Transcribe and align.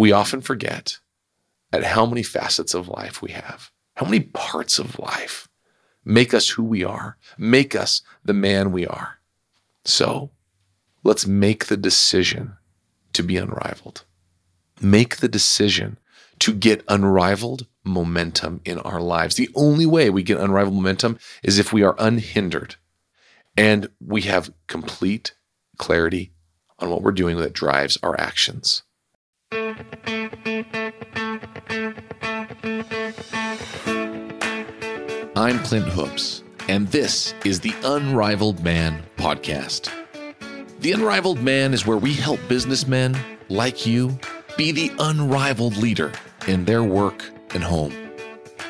we 0.00 0.12
often 0.12 0.40
forget 0.40 0.98
at 1.74 1.84
how 1.84 2.06
many 2.06 2.22
facets 2.22 2.72
of 2.72 2.88
life 2.88 3.20
we 3.20 3.32
have, 3.32 3.70
how 3.96 4.06
many 4.06 4.20
parts 4.20 4.78
of 4.78 4.98
life 4.98 5.46
make 6.06 6.32
us 6.32 6.48
who 6.48 6.64
we 6.64 6.82
are, 6.82 7.18
make 7.36 7.76
us 7.76 8.00
the 8.24 8.32
man 8.32 8.72
we 8.72 8.86
are. 8.86 9.18
So 9.84 10.30
let's 11.04 11.26
make 11.26 11.66
the 11.66 11.76
decision 11.76 12.56
to 13.12 13.22
be 13.22 13.36
unrivaled. 13.36 14.06
Make 14.80 15.18
the 15.18 15.28
decision 15.28 15.98
to 16.38 16.54
get 16.54 16.82
unrivaled 16.88 17.66
momentum 17.84 18.62
in 18.64 18.78
our 18.78 19.02
lives. 19.02 19.34
The 19.34 19.50
only 19.54 19.84
way 19.84 20.08
we 20.08 20.22
get 20.22 20.40
unrivaled 20.40 20.76
momentum 20.76 21.18
is 21.42 21.58
if 21.58 21.74
we 21.74 21.82
are 21.82 21.94
unhindered 21.98 22.76
and 23.54 23.90
we 24.00 24.22
have 24.22 24.50
complete 24.66 25.34
clarity 25.76 26.32
on 26.78 26.88
what 26.88 27.02
we're 27.02 27.12
doing 27.12 27.36
that 27.36 27.52
drives 27.52 27.98
our 28.02 28.18
actions. 28.18 28.82
I'm 29.52 29.74
Clint 35.64 35.88
Hoops, 35.88 36.44
and 36.68 36.86
this 36.86 37.34
is 37.44 37.58
the 37.58 37.74
Unrivaled 37.82 38.62
Man 38.62 39.02
podcast. 39.16 39.90
The 40.78 40.92
Unrivaled 40.92 41.42
Man 41.42 41.74
is 41.74 41.84
where 41.84 41.96
we 41.96 42.14
help 42.14 42.38
businessmen 42.46 43.18
like 43.48 43.84
you 43.84 44.16
be 44.56 44.70
the 44.70 44.92
unrivaled 45.00 45.76
leader 45.76 46.12
in 46.46 46.64
their 46.64 46.84
work 46.84 47.28
and 47.52 47.64
home. 47.64 47.92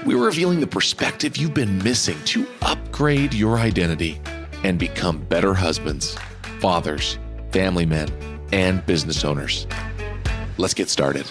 We're 0.06 0.24
revealing 0.24 0.60
the 0.60 0.66
perspective 0.66 1.36
you've 1.36 1.52
been 1.52 1.76
missing 1.84 2.16
to 2.24 2.46
upgrade 2.62 3.34
your 3.34 3.58
identity 3.58 4.18
and 4.64 4.78
become 4.78 5.18
better 5.24 5.52
husbands, 5.52 6.16
fathers, 6.58 7.18
family 7.52 7.84
men, 7.84 8.08
and 8.50 8.86
business 8.86 9.26
owners. 9.26 9.66
Let's 10.60 10.74
get 10.74 10.90
started. 10.90 11.24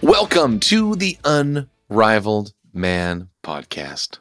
Welcome 0.00 0.60
to 0.60 0.94
the 0.94 1.18
Unrivaled 1.24 2.52
Man 2.72 3.28
podcast. 3.42 4.18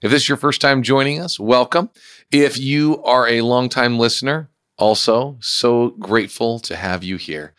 If 0.00 0.12
this 0.12 0.22
is 0.22 0.28
your 0.28 0.38
first 0.38 0.60
time 0.60 0.84
joining 0.84 1.20
us, 1.20 1.40
welcome. 1.40 1.90
If 2.30 2.58
you 2.58 3.02
are 3.02 3.26
a 3.28 3.40
longtime 3.40 3.98
listener, 3.98 4.50
also 4.78 5.36
so 5.40 5.88
grateful 5.98 6.60
to 6.60 6.76
have 6.76 7.02
you 7.02 7.16
here. 7.16 7.54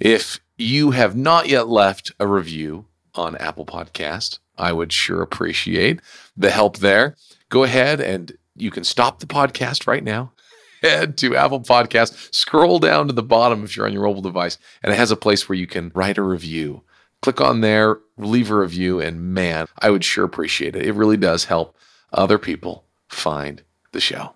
If 0.00 0.40
you 0.58 0.90
have 0.90 1.14
not 1.14 1.48
yet 1.48 1.68
left 1.68 2.10
a 2.18 2.26
review 2.26 2.86
on 3.14 3.36
Apple 3.36 3.66
Podcast, 3.66 4.40
I 4.58 4.72
would 4.72 4.92
sure 4.92 5.22
appreciate 5.22 6.00
the 6.36 6.50
help 6.50 6.78
there. 6.78 7.14
Go 7.50 7.62
ahead 7.62 8.00
and 8.00 8.36
you 8.56 8.72
can 8.72 8.82
stop 8.82 9.20
the 9.20 9.26
podcast 9.26 9.86
right 9.86 10.02
now. 10.02 10.32
Head 10.82 11.16
to 11.18 11.36
Apple 11.36 11.60
Podcast, 11.60 12.34
scroll 12.34 12.78
down 12.78 13.06
to 13.06 13.12
the 13.12 13.22
bottom 13.22 13.64
if 13.64 13.76
you're 13.76 13.86
on 13.86 13.92
your 13.92 14.04
mobile 14.04 14.22
device, 14.22 14.58
and 14.82 14.92
it 14.92 14.96
has 14.96 15.10
a 15.10 15.16
place 15.16 15.48
where 15.48 15.56
you 15.56 15.66
can 15.66 15.90
write 15.94 16.18
a 16.18 16.22
review 16.22 16.82
click 17.22 17.40
on 17.40 17.60
there, 17.60 17.98
leave 18.16 18.50
a 18.50 18.56
review, 18.56 19.00
and 19.00 19.20
man, 19.20 19.66
I 19.80 19.90
would 19.90 20.04
sure 20.04 20.24
appreciate 20.24 20.76
it. 20.76 20.86
It 20.86 20.94
really 20.94 21.16
does 21.16 21.46
help 21.46 21.76
other 22.12 22.38
people 22.38 22.84
find 23.08 23.62
the 23.92 24.00
show. 24.00 24.34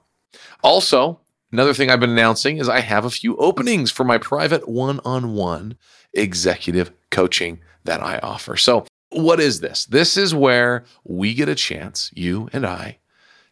Also, 0.62 1.20
another 1.52 1.74
thing 1.74 1.90
I've 1.90 2.00
been 2.00 2.10
announcing 2.10 2.58
is 2.58 2.68
I 2.68 2.80
have 2.80 3.04
a 3.04 3.10
few 3.10 3.36
openings 3.36 3.90
for 3.90 4.04
my 4.04 4.18
private 4.18 4.68
one 4.68 5.00
on 5.04 5.34
one 5.34 5.76
executive 6.14 6.90
coaching 7.10 7.60
that 7.84 8.02
I 8.02 8.18
offer. 8.18 8.56
So, 8.56 8.86
what 9.10 9.40
is 9.40 9.60
this? 9.60 9.86
This 9.86 10.16
is 10.16 10.34
where 10.34 10.84
we 11.04 11.34
get 11.34 11.48
a 11.48 11.54
chance, 11.54 12.10
you 12.14 12.48
and 12.52 12.64
I, 12.66 12.98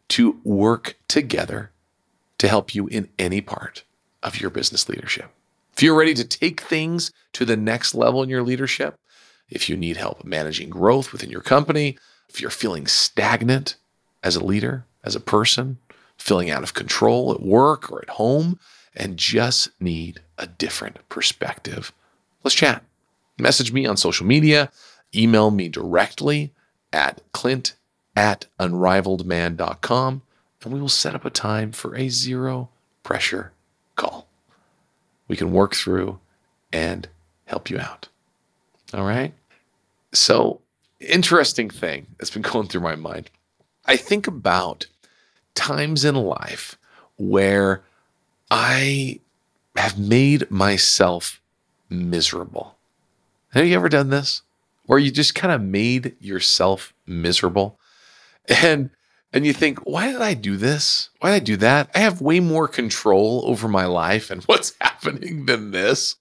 to 0.09 0.41
work 0.45 0.99
together 1.09 1.73
to 2.39 2.49
help 2.49 2.75
you 2.75 2.87
in 2.87 3.09
any 3.19 3.41
part 3.41 3.85
of 4.23 4.41
your 4.41 4.51
business 4.51 4.89
leadership. 4.89 5.31
If 5.75 5.83
you're 5.83 5.97
ready 5.97 6.15
to 6.15 6.25
take 6.25 6.61
things 6.61 7.13
to 7.35 7.45
the 7.45 7.57
next 7.57 7.95
level 7.95 8.23
in 8.23 8.29
your 8.29 8.43
leadership, 8.43 8.97
if 9.49 9.69
you 9.69 9.77
need 9.77 9.97
help 9.97 10.25
managing 10.25 10.71
growth 10.71 11.13
within 11.13 11.31
your 11.31 11.41
company, 11.41 11.97
if 12.29 12.41
you're 12.41 12.51
feeling 12.51 12.87
stagnant 12.87 13.77
as 14.23 14.37
a 14.37 14.45
leader, 14.45 14.85
as 15.05 15.15
a 15.15 15.21
person, 15.21 15.79
feeling 16.17 16.51
out 16.51 16.63
of 16.63 16.75
control 16.75 17.33
at 17.33 17.43
work 17.43 17.91
or 17.91 18.03
at 18.03 18.11
home, 18.11 18.59
and 18.95 19.17
just 19.17 19.71
need 19.81 20.21
a 20.37 20.47
different 20.47 20.97
perspective, 21.09 21.93
let's 22.43 22.55
chat. 22.55 22.83
Message 23.39 23.73
me 23.73 23.87
on 23.87 23.97
social 23.97 24.27
media, 24.27 24.71
email 25.15 25.51
me 25.51 25.69
directly 25.69 26.53
at 26.93 27.21
clint 27.33 27.75
at 28.17 28.47
unrivaledman.com, 28.59 30.23
and 30.65 30.73
we 30.73 30.81
will 30.81 30.89
set 30.89 31.15
up 31.15 31.25
a 31.25 31.31
time 31.31 31.73
for 31.73 31.95
a 31.97 32.09
zero 32.09 32.69
pressure 33.03 33.53
call. 33.97 34.27
We 35.29 35.37
can 35.37 35.53
work 35.53 35.75
through 35.75 36.19
and 36.73 37.09
help 37.47 37.71
you 37.71 37.79
out. 37.79 38.09
All 38.95 39.05
right. 39.05 39.33
So, 40.13 40.61
interesting 41.01 41.71
thing 41.71 42.07
that's 42.19 42.31
been 42.31 42.43
going 42.51 42.69
through 42.69 42.81
my 42.81 42.97
mind. 42.97 43.31
I 43.87 43.97
think 43.97 44.27
about 44.27 44.87
times 45.55 46.05
in 46.05 46.15
life 46.15 46.79
where 47.17 47.83
I 48.51 49.21
have 49.77 49.99
made 49.99 50.51
myself 50.51 51.41
miserable. 51.89 52.77
Have 53.53 53.67
you 53.67 53.75
ever 53.75 53.89
done 53.89 54.11
this? 54.11 54.43
Where 54.85 54.99
you 54.99 55.11
just 55.11 55.35
kind 55.35 55.53
of 55.53 55.61
made 55.61 56.17
yourself 56.21 56.95
miserable? 57.07 57.79
And 58.63 58.91
and 59.33 59.45
you 59.45 59.53
think, 59.53 59.79
why 59.81 60.11
did 60.11 60.23
I 60.23 60.35
do 60.35 60.57
this? 60.57 61.11
Why 61.21 61.31
did 61.31 61.37
I 61.37 61.45
do 61.45 61.57
that? 61.59 61.91
I 61.95 61.99
have 61.99 62.21
way 62.21 62.41
more 62.41 62.67
control 62.67 63.43
over 63.47 63.69
my 63.69 63.85
life 63.85 64.31
and 64.31 64.43
what's 64.45 64.75
happening 64.81 65.47
than 65.47 65.71
this. 65.71 66.17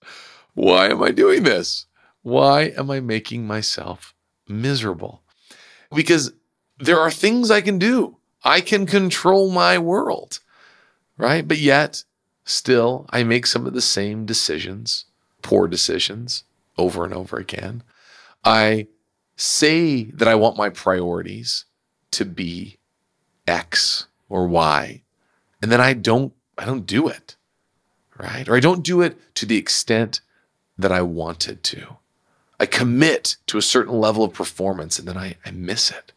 Why 0.53 0.89
am 0.89 1.01
I 1.01 1.11
doing 1.11 1.43
this? 1.43 1.85
Why 2.21 2.73
am 2.77 2.91
I 2.91 2.99
making 2.99 3.47
myself 3.47 4.13
miserable? 4.47 5.21
Because 5.93 6.33
there 6.79 6.99
are 6.99 7.11
things 7.11 7.49
I 7.49 7.61
can 7.61 7.79
do. 7.79 8.17
I 8.43 8.61
can 8.61 8.85
control 8.85 9.49
my 9.49 9.77
world, 9.77 10.39
right? 11.17 11.47
But 11.47 11.57
yet, 11.57 12.03
still, 12.43 13.05
I 13.09 13.23
make 13.23 13.47
some 13.47 13.65
of 13.65 13.73
the 13.73 13.81
same 13.81 14.25
decisions, 14.25 15.05
poor 15.41 15.67
decisions, 15.67 16.43
over 16.77 17.05
and 17.05 17.13
over 17.13 17.37
again. 17.37 17.83
I 18.43 18.87
say 19.35 20.05
that 20.11 20.27
I 20.27 20.35
want 20.35 20.57
my 20.57 20.69
priorities 20.69 21.65
to 22.11 22.25
be 22.25 22.77
X 23.47 24.07
or 24.29 24.47
Y, 24.47 25.01
and 25.61 25.71
then 25.71 25.81
I 25.81 25.93
don't 25.93 26.33
I 26.57 26.65
don't 26.65 26.85
do 26.85 27.07
it. 27.07 27.35
Right? 28.17 28.47
Or 28.49 28.55
I 28.55 28.59
don't 28.59 28.83
do 28.83 29.01
it 29.01 29.17
to 29.35 29.45
the 29.45 29.57
extent 29.57 30.21
that 30.77 30.91
I 30.91 31.01
wanted 31.01 31.63
to. 31.63 31.97
I 32.59 32.65
commit 32.65 33.37
to 33.47 33.57
a 33.57 33.61
certain 33.61 33.99
level 33.99 34.23
of 34.23 34.33
performance 34.33 34.97
and 34.97 35.07
then 35.07 35.17
I, 35.17 35.35
I 35.45 35.51
miss 35.51 35.91
it. 35.91 36.11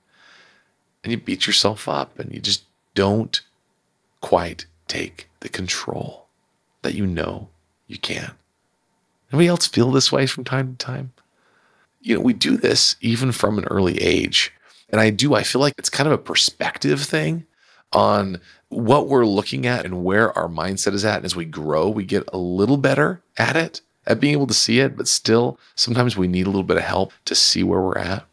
And 1.03 1.11
you 1.11 1.19
beat 1.19 1.47
yourself 1.47 1.89
up 1.89 2.19
and 2.19 2.33
you 2.33 2.41
just 2.41 2.65
don't 2.95 3.41
quite 4.21 4.67
take 4.89 5.29
the 5.41 5.49
control 5.49 6.27
that 6.83 6.95
you 6.95 7.07
know 7.07 7.49
you 7.87 7.99
can. 7.99 8.33
Anybody 9.31 9.49
else 9.49 9.67
feel 9.67 9.91
this 9.91 10.11
way 10.11 10.27
from 10.27 10.45
time 10.45 10.77
to 10.77 10.85
time? 10.85 11.13
You 12.01 12.17
know, 12.17 12.21
we 12.23 12.33
do 12.33 12.57
this 12.57 12.97
even 13.01 13.33
from 13.33 13.59
an 13.59 13.65
early 13.65 14.01
age. 14.01 14.53
And 14.93 15.01
I 15.01 15.11
do, 15.11 15.35
I 15.35 15.43
feel 15.43 15.61
like 15.61 15.75
it's 15.79 15.91
kind 15.91 16.07
of 16.07 16.13
a 16.13 16.19
perspective 16.19 17.03
thing 17.03 17.47
on 17.93 18.41
what 18.69 19.09
we're 19.09 19.27
looking 19.27 19.67
at 19.67 19.85
and 19.85 20.05
where 20.05 20.37
our 20.37 20.49
mindset 20.49 20.95
is 20.95 21.05
at. 21.05 21.17
And 21.17 21.25
as 21.25 21.37
we 21.37 21.45
grow, 21.45 21.89
we 21.89 22.05
get 22.05 22.25
a 22.33 22.39
little 22.39 22.77
better 22.77 23.23
at 23.37 23.57
it 23.57 23.81
at 24.07 24.21
being 24.21 24.33
able 24.33 24.47
to 24.47 24.55
see 24.55 24.81
it, 24.81 24.97
but 24.97 25.09
still, 25.09 25.59
sometimes 25.75 26.17
we 26.17 26.27
need 26.27 26.47
a 26.47 26.51
little 26.51 26.65
bit 26.65 26.77
of 26.77 26.83
help 26.83 27.13
to 27.27 27.35
see 27.35 27.63
where 27.63 27.81
we're 27.81 27.99
at. 27.99 28.25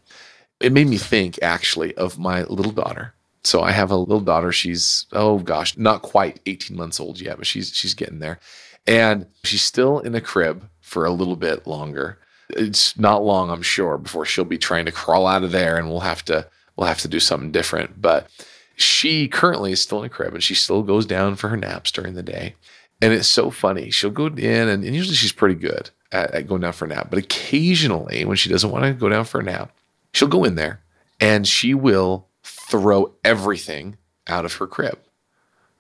It 0.59 0.72
made 0.72 0.88
me 0.88 0.97
think 0.97 1.38
actually 1.41 1.94
of 1.95 2.18
my 2.18 2.44
little 2.44 2.72
daughter. 2.72 3.13
So 3.44 3.62
I 3.62 3.72
have 3.72 3.91
a 3.91 3.95
little 3.95 4.19
daughter. 4.19 4.51
She's 4.51 5.06
oh 5.13 5.39
gosh, 5.39 5.78
not 5.78 6.01
quite 6.01 6.39
18 6.45 6.75
months 6.75 7.00
old 7.00 7.22
yet, 7.22 7.38
but 7.38 7.47
she's 7.47 7.74
she's 7.74 7.94
getting 7.94 8.19
there. 8.19 8.39
And 8.86 9.27
she's 9.44 9.62
still 9.62 10.00
in 10.00 10.15
a 10.15 10.21
crib 10.21 10.68
for 10.81 11.06
a 11.06 11.12
little 11.12 11.36
bit 11.36 11.68
longer. 11.68 12.19
It's 12.49 12.97
not 12.97 13.23
long, 13.23 13.49
I'm 13.49 13.61
sure, 13.61 13.97
before 13.97 14.25
she'll 14.25 14.45
be 14.45 14.57
trying 14.57 14.85
to 14.85 14.91
crawl 14.91 15.27
out 15.27 15.44
of 15.44 15.51
there 15.51 15.77
and 15.77 15.89
we'll 15.89 16.01
have 16.01 16.23
to 16.25 16.47
we'll 16.75 16.88
have 16.88 17.01
to 17.01 17.07
do 17.07 17.19
something 17.19 17.51
different. 17.51 18.01
But 18.01 18.29
she 18.75 19.27
currently 19.27 19.71
is 19.71 19.81
still 19.81 19.99
in 19.99 20.05
a 20.05 20.09
crib 20.09 20.33
and 20.33 20.44
she 20.44 20.55
still 20.55 20.83
goes 20.83 21.05
down 21.05 21.35
for 21.35 21.49
her 21.49 21.57
naps 21.57 21.91
during 21.91 22.13
the 22.13 22.23
day. 22.23 22.55
And 23.01 23.13
it's 23.13 23.27
so 23.27 23.51
funny. 23.51 23.91
She'll 23.91 24.09
go 24.09 24.27
in, 24.27 24.67
and, 24.67 24.83
and 24.83 24.95
usually 24.95 25.15
she's 25.15 25.31
pretty 25.31 25.55
good 25.55 25.91
at, 26.11 26.31
at, 26.31 26.47
going 26.47 26.61
down 26.61 26.73
for 26.73 26.85
a 26.85 26.88
nap. 26.88 27.07
But 27.09 27.19
occasionally, 27.19 28.25
when 28.25 28.38
she 28.38 28.49
doesn't 28.49 28.71
want 28.71 28.85
to 28.85 28.94
go 28.94 29.09
down 29.09 29.25
for 29.25 29.39
a 29.39 29.44
nap, 29.44 29.71
she'll 30.13 30.27
go 30.27 30.44
in 30.44 30.55
there 30.55 30.81
and 31.19 31.47
she 31.47 31.73
will 31.73 32.27
throw 32.44 33.13
everything 33.23 33.97
out 34.27 34.45
of 34.45 34.53
her 34.55 34.67
crib, 34.67 34.99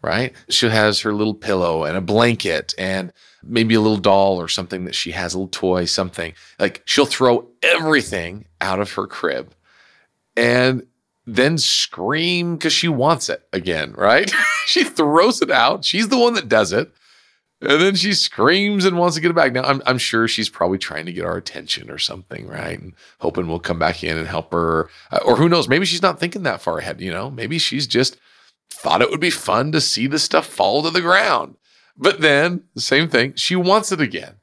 right? 0.01 0.33
She 0.49 0.69
has 0.69 1.01
her 1.01 1.13
little 1.13 1.33
pillow 1.33 1.83
and 1.83 1.97
a 1.97 2.01
blanket 2.01 2.73
and 2.77 3.11
maybe 3.43 3.75
a 3.75 3.81
little 3.81 3.97
doll 3.97 4.39
or 4.39 4.47
something 4.47 4.85
that 4.85 4.95
she 4.95 5.11
has, 5.11 5.33
a 5.33 5.37
little 5.37 5.49
toy, 5.49 5.85
something. 5.85 6.33
Like 6.59 6.81
she'll 6.85 7.05
throw 7.05 7.47
everything 7.63 8.45
out 8.61 8.79
of 8.79 8.91
her 8.93 9.07
crib. 9.07 9.53
And 10.35 10.85
then 11.25 11.57
scream 11.57 12.55
because 12.55 12.73
she 12.73 12.87
wants 12.87 13.27
it 13.27 13.45
again, 13.51 13.93
right? 13.93 14.31
she 14.65 14.83
throws 14.83 15.41
it 15.41 15.51
out. 15.51 15.83
She's 15.83 16.07
the 16.09 16.17
one 16.17 16.35
that 16.35 16.47
does 16.47 16.71
it. 16.71 16.91
And 17.59 17.81
then 17.81 17.95
she 17.95 18.13
screams 18.13 18.85
and 18.85 18.97
wants 18.97 19.15
to 19.15 19.21
get 19.21 19.31
it 19.31 19.35
back. 19.35 19.51
Now, 19.51 19.63
I'm, 19.63 19.81
I'm 19.87 19.97
sure 19.97 20.27
she's 20.27 20.47
probably 20.47 20.77
trying 20.77 21.07
to 21.07 21.11
get 21.11 21.25
our 21.25 21.37
attention 21.37 21.89
or 21.89 21.97
something, 21.97 22.47
right? 22.47 22.79
And 22.79 22.93
hoping 23.19 23.47
we'll 23.47 23.59
come 23.59 23.79
back 23.79 24.03
in 24.03 24.15
and 24.15 24.27
help 24.27 24.51
her. 24.51 24.89
Uh, 25.11 25.19
or 25.25 25.35
who 25.35 25.49
knows? 25.49 25.67
Maybe 25.67 25.85
she's 25.85 26.03
not 26.03 26.19
thinking 26.19 26.43
that 26.43 26.61
far 26.61 26.77
ahead, 26.77 27.01
you 27.01 27.11
know? 27.11 27.31
Maybe 27.31 27.57
she's 27.57 27.87
just 27.87 28.17
thought 28.69 29.01
it 29.01 29.09
would 29.09 29.19
be 29.19 29.29
fun 29.29 29.71
to 29.71 29.81
see 29.81 30.07
the 30.07 30.19
stuff 30.19 30.47
fall 30.47 30.83
to 30.83 30.89
the 30.89 31.01
ground. 31.01 31.55
But 31.97 32.21
then, 32.21 32.63
same 32.75 33.09
thing, 33.09 33.33
she 33.35 33.55
wants 33.55 33.91
it 33.91 34.01
again. 34.01 34.35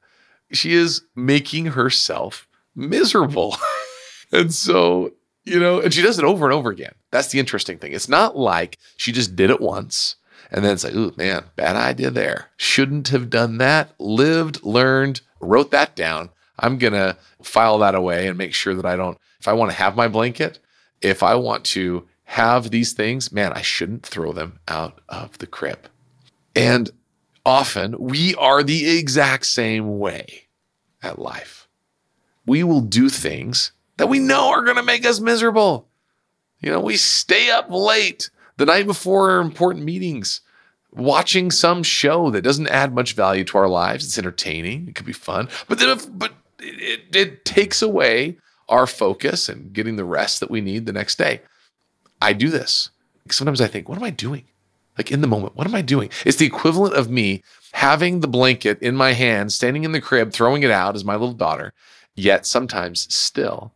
She 0.52 0.74
is 0.74 1.02
making 1.14 1.66
herself 1.66 2.48
miserable. 2.74 3.56
and 4.32 4.52
so, 4.52 5.12
you 5.44 5.60
know, 5.60 5.80
and 5.80 5.94
she 5.94 6.02
does 6.02 6.18
it 6.18 6.24
over 6.24 6.46
and 6.46 6.54
over 6.54 6.70
again. 6.70 6.94
That's 7.10 7.28
the 7.28 7.38
interesting 7.38 7.78
thing. 7.78 7.92
It's 7.92 8.08
not 8.08 8.36
like 8.36 8.78
she 8.96 9.12
just 9.12 9.36
did 9.36 9.50
it 9.50 9.60
once 9.60 10.16
and 10.50 10.64
then 10.64 10.72
it's 10.72 10.84
like, 10.84 10.94
oh 10.94 11.12
man, 11.16 11.44
bad 11.56 11.76
idea 11.76 12.10
there. 12.10 12.50
Shouldn't 12.56 13.08
have 13.08 13.30
done 13.30 13.58
that. 13.58 13.92
Lived, 13.98 14.62
learned, 14.62 15.20
wrote 15.40 15.70
that 15.72 15.96
down. 15.96 16.30
I'm 16.58 16.78
going 16.78 16.92
to 16.92 17.16
file 17.42 17.78
that 17.78 17.96
away 17.96 18.28
and 18.28 18.38
make 18.38 18.54
sure 18.54 18.74
that 18.74 18.86
I 18.86 18.94
don't, 18.94 19.18
if 19.40 19.48
I 19.48 19.52
want 19.52 19.72
to 19.72 19.76
have 19.76 19.96
my 19.96 20.06
blanket, 20.06 20.60
if 21.00 21.24
I 21.24 21.34
want 21.34 21.64
to 21.66 22.06
have 22.24 22.70
these 22.70 22.92
things, 22.92 23.30
man, 23.30 23.52
I 23.52 23.62
shouldn't 23.62 24.04
throw 24.04 24.32
them 24.32 24.58
out 24.66 25.00
of 25.08 25.38
the 25.38 25.46
crib. 25.46 25.88
And 26.56 26.90
often 27.44 27.96
we 27.98 28.34
are 28.36 28.62
the 28.62 28.98
exact 28.98 29.46
same 29.46 29.98
way 29.98 30.44
at 31.02 31.18
life. 31.18 31.68
We 32.46 32.62
will 32.62 32.80
do 32.80 33.08
things 33.08 33.72
that 33.96 34.08
we 34.08 34.18
know 34.18 34.50
are 34.50 34.64
going 34.64 34.76
to 34.76 34.82
make 34.82 35.06
us 35.06 35.20
miserable. 35.20 35.88
You 36.60 36.70
know, 36.70 36.80
we 36.80 36.96
stay 36.96 37.50
up 37.50 37.66
late 37.70 38.30
the 38.56 38.66
night 38.66 38.86
before 38.86 39.40
important 39.40 39.84
meetings, 39.84 40.40
watching 40.92 41.50
some 41.50 41.82
show 41.82 42.30
that 42.30 42.42
doesn't 42.42 42.68
add 42.68 42.94
much 42.94 43.14
value 43.14 43.44
to 43.44 43.58
our 43.58 43.68
lives. 43.68 44.04
It's 44.04 44.18
entertaining, 44.18 44.88
it 44.88 44.94
could 44.94 45.06
be 45.06 45.12
fun, 45.12 45.48
but 45.68 45.78
then, 45.78 45.90
if, 45.90 46.06
but 46.18 46.32
it, 46.60 47.10
it, 47.10 47.16
it 47.16 47.44
takes 47.44 47.82
away 47.82 48.38
our 48.68 48.86
focus 48.86 49.48
and 49.48 49.72
getting 49.72 49.96
the 49.96 50.04
rest 50.04 50.40
that 50.40 50.50
we 50.50 50.60
need 50.60 50.86
the 50.86 50.92
next 50.92 51.18
day. 51.18 51.42
I 52.24 52.32
do 52.32 52.48
this. 52.48 52.88
Sometimes 53.30 53.60
I 53.60 53.66
think, 53.66 53.86
what 53.86 53.98
am 53.98 54.04
I 54.04 54.10
doing? 54.10 54.44
Like 54.96 55.12
in 55.12 55.20
the 55.20 55.26
moment, 55.26 55.56
what 55.56 55.66
am 55.66 55.74
I 55.74 55.82
doing? 55.82 56.08
It's 56.24 56.38
the 56.38 56.46
equivalent 56.46 56.94
of 56.94 57.10
me 57.10 57.42
having 57.72 58.20
the 58.20 58.28
blanket 58.28 58.80
in 58.80 58.96
my 58.96 59.12
hand, 59.12 59.52
standing 59.52 59.84
in 59.84 59.92
the 59.92 60.00
crib, 60.00 60.32
throwing 60.32 60.62
it 60.62 60.70
out 60.70 60.94
as 60.94 61.04
my 61.04 61.16
little 61.16 61.34
daughter. 61.34 61.74
Yet 62.14 62.46
sometimes 62.46 63.12
still, 63.14 63.72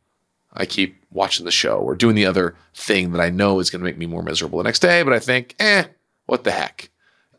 I 0.54 0.64
keep 0.64 0.96
watching 1.10 1.44
the 1.44 1.50
show 1.50 1.76
or 1.76 1.94
doing 1.94 2.14
the 2.14 2.24
other 2.24 2.54
thing 2.72 3.12
that 3.12 3.20
I 3.20 3.28
know 3.28 3.58
is 3.58 3.68
going 3.68 3.80
to 3.80 3.84
make 3.84 3.98
me 3.98 4.06
more 4.06 4.22
miserable 4.22 4.58
the 4.58 4.64
next 4.64 4.78
day. 4.78 5.02
But 5.02 5.12
I 5.12 5.18
think, 5.18 5.54
eh, 5.58 5.84
what 6.24 6.44
the 6.44 6.52
heck? 6.52 6.88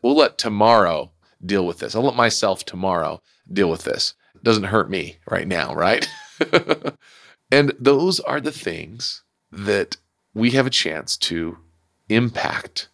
We'll 0.02 0.16
let 0.16 0.38
tomorrow 0.38 1.10
deal 1.44 1.66
with 1.66 1.80
this. 1.80 1.96
I'll 1.96 2.02
let 2.02 2.14
myself 2.14 2.64
tomorrow 2.64 3.20
deal 3.52 3.68
with 3.68 3.82
this. 3.82 4.14
It 4.36 4.44
doesn't 4.44 4.64
hurt 4.64 4.88
me 4.88 5.16
right 5.28 5.48
now, 5.48 5.74
right? 5.74 6.08
and 7.50 7.72
those 7.80 8.20
are 8.20 8.40
the 8.40 8.52
things 8.52 9.24
that 9.50 9.96
we 10.34 10.50
have 10.52 10.66
a 10.66 10.70
chance 10.70 11.16
to 11.16 11.58
impact 12.08 12.88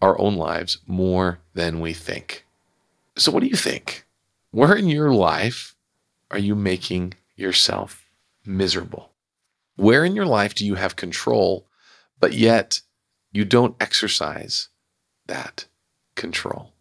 our 0.00 0.18
own 0.18 0.36
lives 0.36 0.78
more 0.86 1.40
than 1.54 1.80
we 1.80 1.92
think. 1.92 2.46
So, 3.16 3.30
what 3.30 3.40
do 3.40 3.48
you 3.48 3.56
think? 3.56 4.04
Where 4.50 4.74
in 4.74 4.88
your 4.88 5.12
life 5.12 5.76
are 6.30 6.38
you 6.38 6.54
making 6.54 7.14
yourself 7.36 8.06
miserable? 8.44 9.10
Where 9.76 10.04
in 10.04 10.14
your 10.16 10.26
life 10.26 10.54
do 10.54 10.66
you 10.66 10.74
have 10.74 10.96
control, 10.96 11.66
but 12.18 12.32
yet 12.32 12.80
you 13.32 13.44
don't 13.44 13.76
exercise 13.80 14.68
that 15.26 15.66
control? 16.16 16.72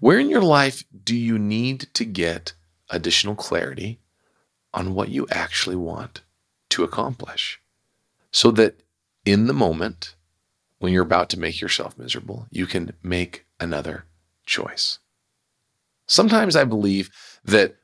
Where 0.00 0.18
in 0.18 0.28
your 0.28 0.42
life 0.42 0.84
do 1.04 1.16
you 1.16 1.38
need 1.38 1.88
to 1.94 2.04
get 2.04 2.52
additional 2.90 3.34
clarity 3.34 4.00
on 4.74 4.94
what 4.94 5.08
you 5.08 5.26
actually 5.30 5.76
want 5.76 6.22
to 6.70 6.84
accomplish 6.84 7.60
so 8.30 8.50
that 8.50 8.82
in 9.26 9.46
the 9.46 9.52
moment 9.52 10.14
when 10.78 10.92
you're 10.92 11.02
about 11.02 11.28
to 11.30 11.38
make 11.38 11.60
yourself 11.60 11.98
miserable, 11.98 12.46
you 12.50 12.66
can 12.66 12.92
make 13.02 13.44
another 13.60 14.04
choice? 14.46 15.00
Sometimes 16.06 16.56
I 16.56 16.64
believe 16.64 17.10
that 17.44 17.76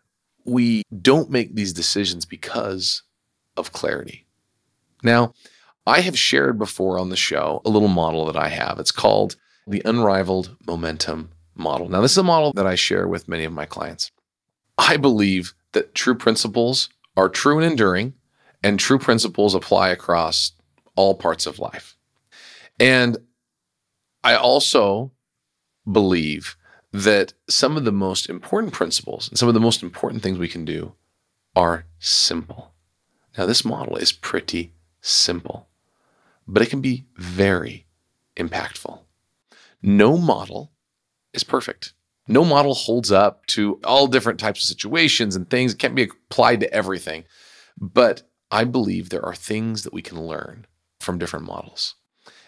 we 0.44 0.84
don't 1.02 1.30
make 1.30 1.54
these 1.54 1.72
decisions 1.72 2.24
because 2.24 3.02
of 3.56 3.72
clarity. 3.72 4.26
Now, 5.02 5.34
I 5.86 6.00
have 6.00 6.16
shared 6.16 6.58
before 6.58 6.98
on 6.98 7.10
the 7.10 7.16
show 7.16 7.60
a 7.64 7.70
little 7.70 7.88
model 7.88 8.24
that 8.26 8.36
I 8.36 8.48
have. 8.48 8.78
It's 8.78 8.92
called 8.92 9.36
the 9.66 9.82
Unrivaled 9.84 10.56
Momentum 10.66 11.30
Model. 11.56 11.88
Now, 11.88 12.00
this 12.00 12.12
is 12.12 12.18
a 12.18 12.22
model 12.22 12.52
that 12.52 12.66
I 12.66 12.76
share 12.76 13.08
with 13.08 13.28
many 13.28 13.44
of 13.44 13.52
my 13.52 13.66
clients. 13.66 14.10
I 14.78 14.96
believe 14.96 15.54
that 15.72 15.94
true 15.94 16.14
principles 16.14 16.88
are 17.16 17.28
true 17.28 17.58
and 17.58 17.66
enduring, 17.66 18.14
and 18.62 18.78
true 18.78 18.98
principles 18.98 19.54
apply 19.54 19.88
across 19.88 20.52
all 20.96 21.14
parts 21.14 21.46
of 21.46 21.58
life. 21.58 21.96
And 22.78 23.18
I 24.24 24.34
also 24.34 25.12
believe 25.90 26.56
that 26.92 27.32
some 27.48 27.76
of 27.76 27.84
the 27.84 27.92
most 27.92 28.28
important 28.28 28.72
principles 28.72 29.28
and 29.28 29.38
some 29.38 29.48
of 29.48 29.54
the 29.54 29.60
most 29.60 29.82
important 29.82 30.22
things 30.22 30.38
we 30.38 30.48
can 30.48 30.64
do 30.64 30.94
are 31.56 31.86
simple. 31.98 32.72
Now, 33.36 33.46
this 33.46 33.64
model 33.64 33.96
is 33.96 34.12
pretty 34.12 34.74
simple, 35.00 35.68
but 36.46 36.62
it 36.62 36.70
can 36.70 36.80
be 36.80 37.06
very 37.16 37.86
impactful. 38.36 39.00
No 39.82 40.18
model 40.18 40.72
is 41.32 41.44
perfect. 41.44 41.94
No 42.28 42.44
model 42.44 42.74
holds 42.74 43.10
up 43.10 43.46
to 43.46 43.80
all 43.84 44.06
different 44.06 44.38
types 44.38 44.62
of 44.62 44.68
situations 44.68 45.34
and 45.34 45.48
things. 45.48 45.72
It 45.72 45.78
can't 45.78 45.94
be 45.94 46.04
applied 46.04 46.60
to 46.60 46.72
everything. 46.72 47.24
But 47.78 48.22
I 48.50 48.64
believe 48.64 49.08
there 49.08 49.24
are 49.24 49.34
things 49.34 49.82
that 49.82 49.92
we 49.92 50.02
can 50.02 50.20
learn 50.20 50.66
from 51.02 51.18
different 51.18 51.46
models. 51.46 51.94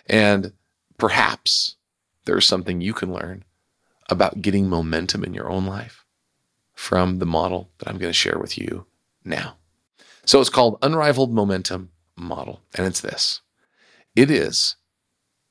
And 0.07 0.53
perhaps 0.99 1.77
there's 2.25 2.47
something 2.47 2.81
you 2.81 2.95
can 2.95 3.13
learn 3.13 3.45
about 4.09 4.43
getting 4.43 4.69
momentum 4.69 5.25
in 5.25 5.35
your 5.35 5.51
own 5.51 5.67
life 5.67 6.05
from 6.75 7.19
the 7.19 7.27
model 7.27 7.71
that 7.79 7.89
I'm 7.89 7.99
going 7.99 8.11
to 8.11 8.19
share 8.19 8.39
with 8.39 8.59
you 8.59 8.87
now. 9.25 9.57
So 10.25 10.41
it's 10.41 10.51
called 10.51 10.79
Unrivaled 10.83 11.33
Momentum 11.33 11.91
model, 12.17 12.61
and 12.75 12.87
it's 12.87 13.01
this 13.01 13.41
it 14.15 14.31
is 14.31 14.77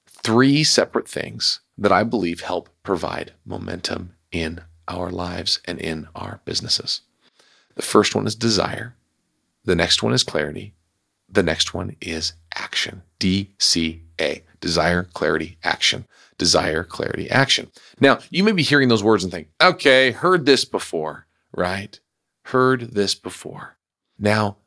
three 0.08 0.64
separate 0.64 1.08
things 1.08 1.60
that 1.78 1.92
I 1.92 2.04
believe 2.04 2.42
help 2.42 2.70
provide 2.82 3.34
momentum 3.46 4.16
in 4.32 4.62
our 4.88 5.10
lives 5.10 5.60
and 5.66 5.80
in 5.80 6.08
our 6.16 6.42
businesses. 6.46 7.02
The 7.76 7.82
first 7.82 8.16
one 8.16 8.26
is 8.28 8.36
desire, 8.36 8.96
the 9.66 9.76
next 9.76 10.04
one 10.04 10.14
is 10.14 10.24
clarity, 10.24 10.74
the 11.34 11.44
next 11.44 11.74
one 11.74 11.96
is 12.00 12.34
action. 12.56 13.02
DCA 13.20 14.44
desire, 14.62 15.04
clarity, 15.04 15.58
action. 15.64 16.06
Desire, 16.38 16.84
clarity, 16.84 17.30
action. 17.30 17.70
Now, 18.00 18.20
you 18.30 18.44
may 18.44 18.52
be 18.52 18.64
hearing 18.64 18.90
those 18.90 19.04
words 19.04 19.24
and 19.24 19.32
think, 19.32 19.50
okay, 19.62 20.12
heard 20.12 20.46
this 20.46 20.66
before, 20.66 21.28
right? 21.52 22.00
Heard 22.46 22.94
this 22.94 23.16
before. 23.16 23.78
Now, 24.18 24.58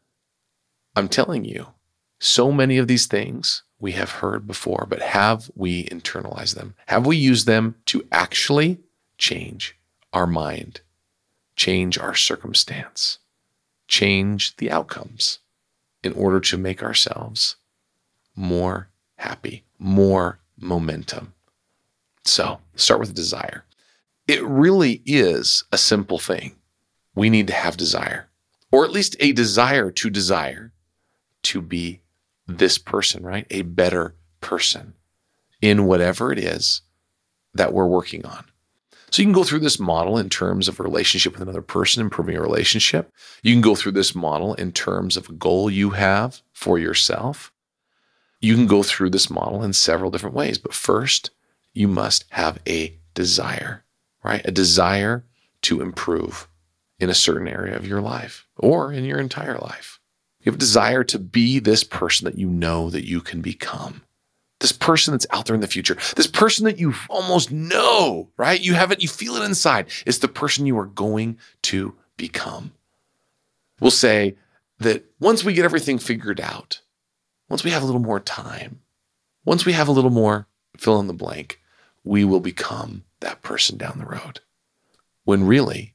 I'm 0.95 1.09
telling 1.09 1.45
you, 1.45 1.69
so 2.19 2.51
many 2.51 2.79
of 2.79 2.89
these 2.89 3.07
things 3.07 3.63
we 3.79 3.93
have 3.93 4.11
heard 4.11 4.47
before, 4.47 4.87
but 4.89 5.03
have 5.03 5.51
we 5.55 5.85
internalized 5.85 6.55
them? 6.55 6.75
Have 6.87 7.07
we 7.07 7.17
used 7.17 7.47
them 7.47 7.75
to 7.87 8.07
actually 8.11 8.81
change 9.19 9.77
our 10.13 10.27
mind, 10.27 10.81
change 11.57 11.99
our 11.99 12.15
circumstance, 12.15 13.19
change 13.89 14.57
the 14.57 14.71
outcomes 14.71 15.41
in 16.03 16.13
order 16.13 16.41
to 16.41 16.59
make 16.59 16.83
ourselves 16.83 17.57
more 18.35 18.89
happy, 19.17 19.65
more 19.79 20.39
momentum? 20.59 21.35
So, 22.25 22.61
start 22.75 23.01
with 23.01 23.15
desire. 23.15 23.65
It 24.27 24.43
really 24.45 25.03
is 25.07 25.65
a 25.71 25.79
simple 25.79 26.19
thing. 26.19 26.57
We 27.15 27.31
need 27.31 27.47
to 27.47 27.53
have 27.53 27.77
desire, 27.77 28.29
or 28.73 28.85
at 28.85 28.91
least 28.91 29.17
a 29.21 29.33
desire 29.33 29.91
to 29.93 30.11
desire 30.11 30.73
to 31.45 31.63
be 31.63 32.01
this 32.47 32.79
person, 32.79 33.23
right? 33.23 33.47
A 33.51 33.63
better 33.63 34.15
person 34.41 34.95
in 35.61 35.87
whatever 35.87 36.33
it 36.33 36.39
is 36.39 36.83
that 37.55 37.73
we're 37.73 37.87
working 37.87 38.25
on. 38.27 38.45
So 39.11 39.23
you 39.23 39.27
can 39.27 39.33
go 39.33 39.45
through 39.45 39.61
this 39.61 39.79
model 39.79 40.19
in 40.19 40.29
terms 40.29 40.69
of 40.69 40.81
relationship 40.81 41.33
with 41.33 41.43
another 41.43 41.63
person, 41.63 42.01
improving 42.01 42.37
a 42.37 42.43
relationship. 42.43 43.13
You 43.43 43.55
can 43.55 43.61
go 43.61 43.75
through 43.75 43.93
this 43.93 44.15
model 44.15 44.55
in 44.55 44.73
terms 44.73 45.17
of 45.17 45.29
a 45.29 45.33
goal 45.33 45.71
you 45.71 45.91
have 45.91 46.43
for 46.53 46.79
yourself. 46.79 47.53
You 48.41 48.55
can 48.55 48.67
go 48.67 48.83
through 48.83 49.11
this 49.11 49.31
model 49.31 49.63
in 49.63 49.73
several 49.73 50.11
different 50.11 50.35
ways, 50.35 50.59
but 50.59 50.75
first, 50.75 51.31
you 51.73 51.89
must 51.89 52.25
have 52.31 52.59
a 52.67 52.99
desire, 53.15 53.85
right? 54.25 54.43
A 54.45 54.51
desire 54.51 55.25
to 55.63 55.81
improve 55.81 56.49
in 56.99 57.11
a 57.11 57.15
certain 57.15 57.49
area 57.49 57.77
of 57.77 57.87
your 57.87 58.01
life 58.01 58.47
or 58.57 58.93
in 58.93 59.05
your 59.05 59.19
entire 59.19 59.59
life. 59.59 60.01
You 60.41 60.51
have 60.53 60.57
a 60.57 60.59
desire 60.59 61.05
to 61.05 61.19
be 61.19 61.59
this 61.59 61.85
person 61.85 62.25
that 62.25 62.39
you 62.39 62.49
know 62.49 62.89
that 62.91 63.05
you 63.05 63.21
can 63.21 63.41
become. 63.41 64.03
This 64.61 64.73
person 64.73 65.13
that's 65.13 65.27
out 65.31 65.47
there 65.47 65.55
in 65.55 65.61
the 65.61 65.67
future, 65.67 65.97
this 66.17 66.27
person 66.27 66.65
that 66.65 66.79
you 66.79 66.95
almost 67.11 67.53
know, 67.53 68.31
right? 68.37 68.61
You 68.61 68.75
have 68.75 68.91
it, 68.91 69.03
you 69.03 69.09
feel 69.09 69.37
it 69.37 69.45
inside, 69.45 69.89
It's 70.07 70.19
the 70.19 70.29
person 70.29 70.67
you 70.67 70.79
are 70.79 70.87
going 70.87 71.39
to 71.63 71.95
become. 72.17 72.73
We'll 73.81 73.91
say 73.91 74.37
that 74.79 75.05
once 75.21 75.45
we 75.45 75.53
get 75.53 75.65
everything 75.65 75.99
figured 75.99 76.41
out, 76.41 76.81
once 77.49 77.65
we 77.65 77.71
have 77.71 77.83
a 77.83 77.87
little 77.87 78.01
more 78.01 78.21
time, 78.21 78.81
once 79.45 79.65
we 79.65 79.73
have 79.73 79.89
a 79.89 79.93
little 79.93 80.11
more 80.11 80.49
fill 80.77 81.01
in 81.01 81.07
the 81.07 81.13
blank, 81.13 81.61
we 82.03 82.25
will 82.25 82.41
become 82.41 83.05
that 83.21 83.43
person 83.43 83.77
down 83.77 83.99
the 83.99 84.07
road. 84.07 84.41
When 85.25 85.47
really, 85.47 85.95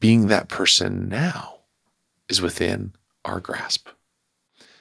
being 0.00 0.26
that 0.26 0.48
person 0.48 1.08
now 1.08 1.60
is 2.28 2.42
within 2.42 2.94
our 3.24 3.40
grasp. 3.40 3.88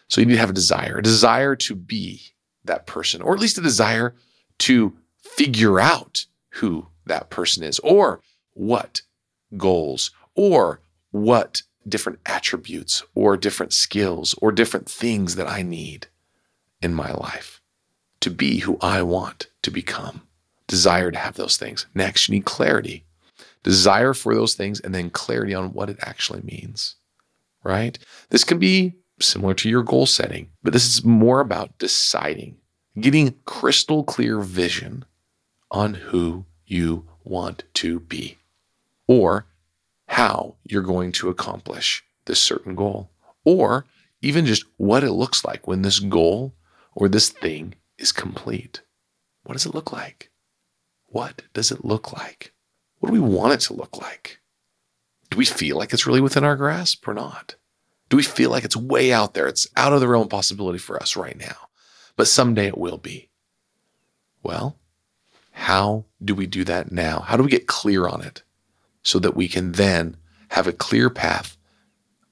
So 0.08 0.22
you 0.22 0.28
need 0.28 0.34
to 0.34 0.40
have 0.40 0.50
a 0.50 0.54
desire, 0.54 0.98
a 0.98 1.04
desire 1.04 1.56
to 1.56 1.76
be 1.76 2.22
that 2.68 2.86
person, 2.88 3.22
or 3.22 3.34
at 3.34 3.40
least 3.40 3.58
a 3.58 3.62
desire 3.62 4.16
to 4.60 4.94
figure 5.22 5.80
out 5.80 6.26
who 6.54 6.88
that 7.06 7.30
person 7.30 7.64
is, 7.64 7.80
or 7.80 8.22
what 8.54 9.02
goals, 9.56 10.12
or 10.36 10.82
what 11.12 11.62
different 11.88 12.20
attributes, 12.26 13.04
or 13.16 13.38
different 13.38 13.74
skills, 13.74 14.36
or 14.42 14.52
different 14.52 14.90
things 14.90 15.36
that 15.36 15.48
I 15.48 15.62
need 15.62 16.08
in 16.82 16.94
my 16.94 17.12
life 17.12 17.62
to 18.20 18.30
be 18.30 18.60
who 18.60 18.78
I 18.82 19.02
want 19.04 19.48
to 19.62 19.72
become. 19.72 20.22
Desire 20.68 21.12
to 21.12 21.18
have 21.18 21.36
those 21.36 21.56
things. 21.58 21.86
Next, 21.94 22.28
you 22.28 22.36
need 22.36 22.46
clarity. 22.46 23.06
Desire 23.64 24.14
for 24.14 24.36
those 24.36 24.54
things, 24.54 24.80
and 24.80 24.94
then 24.94 25.10
clarity 25.10 25.54
on 25.54 25.74
what 25.74 25.90
it 25.90 25.98
actually 26.02 26.42
means, 26.42 26.96
right? 27.64 27.98
This 28.30 28.44
can 28.44 28.60
be 28.60 28.96
similar 29.20 29.54
to 29.56 29.70
your 29.70 29.84
goal 29.84 30.06
setting, 30.06 30.50
but 30.64 30.74
this 30.74 30.86
is 30.86 31.04
more 31.04 31.40
about 31.40 31.78
deciding, 31.78 32.58
getting 33.00 33.36
crystal 33.46 34.04
clear 34.04 34.40
vision 34.40 35.06
on 35.72 35.96
who 35.96 36.46
you 36.66 37.06
want 37.24 37.64
to 37.74 38.00
be 38.00 38.38
or 39.08 39.46
how 40.08 40.56
you're 40.64 40.82
going 40.82 41.12
to 41.14 41.30
accomplish 41.30 42.04
this 42.26 42.40
certain 42.40 42.76
goal, 42.76 43.10
or 43.44 43.86
even 44.22 44.46
just 44.46 44.66
what 44.78 45.04
it 45.04 45.12
looks 45.12 45.46
like 45.46 45.68
when 45.68 45.82
this 45.82 46.00
goal 46.00 46.54
or 46.94 47.08
this 47.08 47.30
thing 47.30 47.74
is 47.98 48.12
complete. 48.12 48.82
What 49.44 49.54
does 49.54 49.66
it 49.66 49.74
look 49.74 49.92
like? 49.92 50.30
What 51.08 51.44
does 51.54 51.72
it 51.72 51.86
look 51.86 52.12
like? 52.12 52.54
What 53.00 53.08
do 53.10 53.14
we 53.14 53.20
want 53.20 53.54
it 53.54 53.60
to 53.62 53.74
look 53.74 53.98
like? 53.98 54.40
Do 55.30 55.38
we 55.38 55.46
feel 55.46 55.78
like 55.78 55.94
it's 55.94 56.08
really 56.08 56.22
within 56.22 56.44
our 56.44 56.56
grasp 56.56 57.08
or 57.08 57.14
not? 57.14 57.56
Do 58.10 58.18
we 58.18 58.24
feel 58.24 58.50
like 58.50 58.64
it's 58.64 58.78
way 58.78 59.12
out 59.12 59.34
there? 59.34 59.48
It's 59.48 59.68
out 59.76 59.94
of 59.94 60.00
the 60.00 60.08
realm 60.08 60.24
of 60.24 60.30
possibility 60.30 60.80
for 60.80 61.02
us 61.02 61.16
right 61.16 61.38
now, 61.38 61.70
but 62.16 62.28
someday 62.28 62.68
it 62.68 62.78
will 62.78 62.98
be. 62.98 63.30
Well, 64.44 64.78
how 65.52 66.06
do 66.24 66.34
we 66.34 66.48
do 66.48 66.64
that 66.64 66.92
now? 66.92 67.20
How 67.20 67.36
do 67.36 67.44
we 67.44 67.50
get 67.50 67.68
clear 67.68 68.08
on 68.08 68.22
it 68.22 68.44
so 69.04 69.20
that 69.20 69.36
we 69.36 69.48
can 69.48 69.74
then 69.74 70.16
have 70.50 70.68
a 70.68 70.74
clear 70.74 71.10
path 71.10 71.58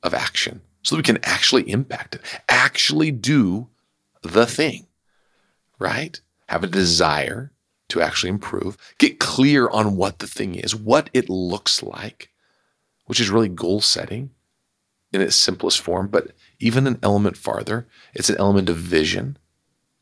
of 0.03 0.13
action 0.13 0.61
so 0.85 0.95
that 0.95 0.99
we 0.99 1.13
can 1.13 1.23
actually 1.23 1.67
impact 1.69 2.13
it, 2.13 2.21
actually 2.47 3.09
do 3.09 3.67
the 4.21 4.45
thing, 4.45 4.85
right? 5.79 6.21
Have 6.47 6.63
a 6.63 6.67
desire 6.67 7.51
to 7.89 8.01
actually 8.01 8.29
improve, 8.29 8.77
get 8.99 9.19
clear 9.19 9.67
on 9.67 9.95
what 9.95 10.19
the 10.19 10.27
thing 10.27 10.53
is, 10.53 10.75
what 10.75 11.09
it 11.11 11.27
looks 11.27 11.81
like, 11.81 12.29
which 13.05 13.19
is 13.19 13.31
really 13.31 13.49
goal 13.49 13.81
setting 13.81 14.29
in 15.15 15.21
its 15.21 15.35
simplest 15.35 15.79
form, 15.79 16.07
but 16.07 16.31
even 16.59 16.85
an 16.85 16.99
element 17.01 17.37
farther, 17.37 17.87
it's 18.13 18.29
an 18.29 18.37
element 18.37 18.69
of 18.69 18.77
vision, 18.77 19.37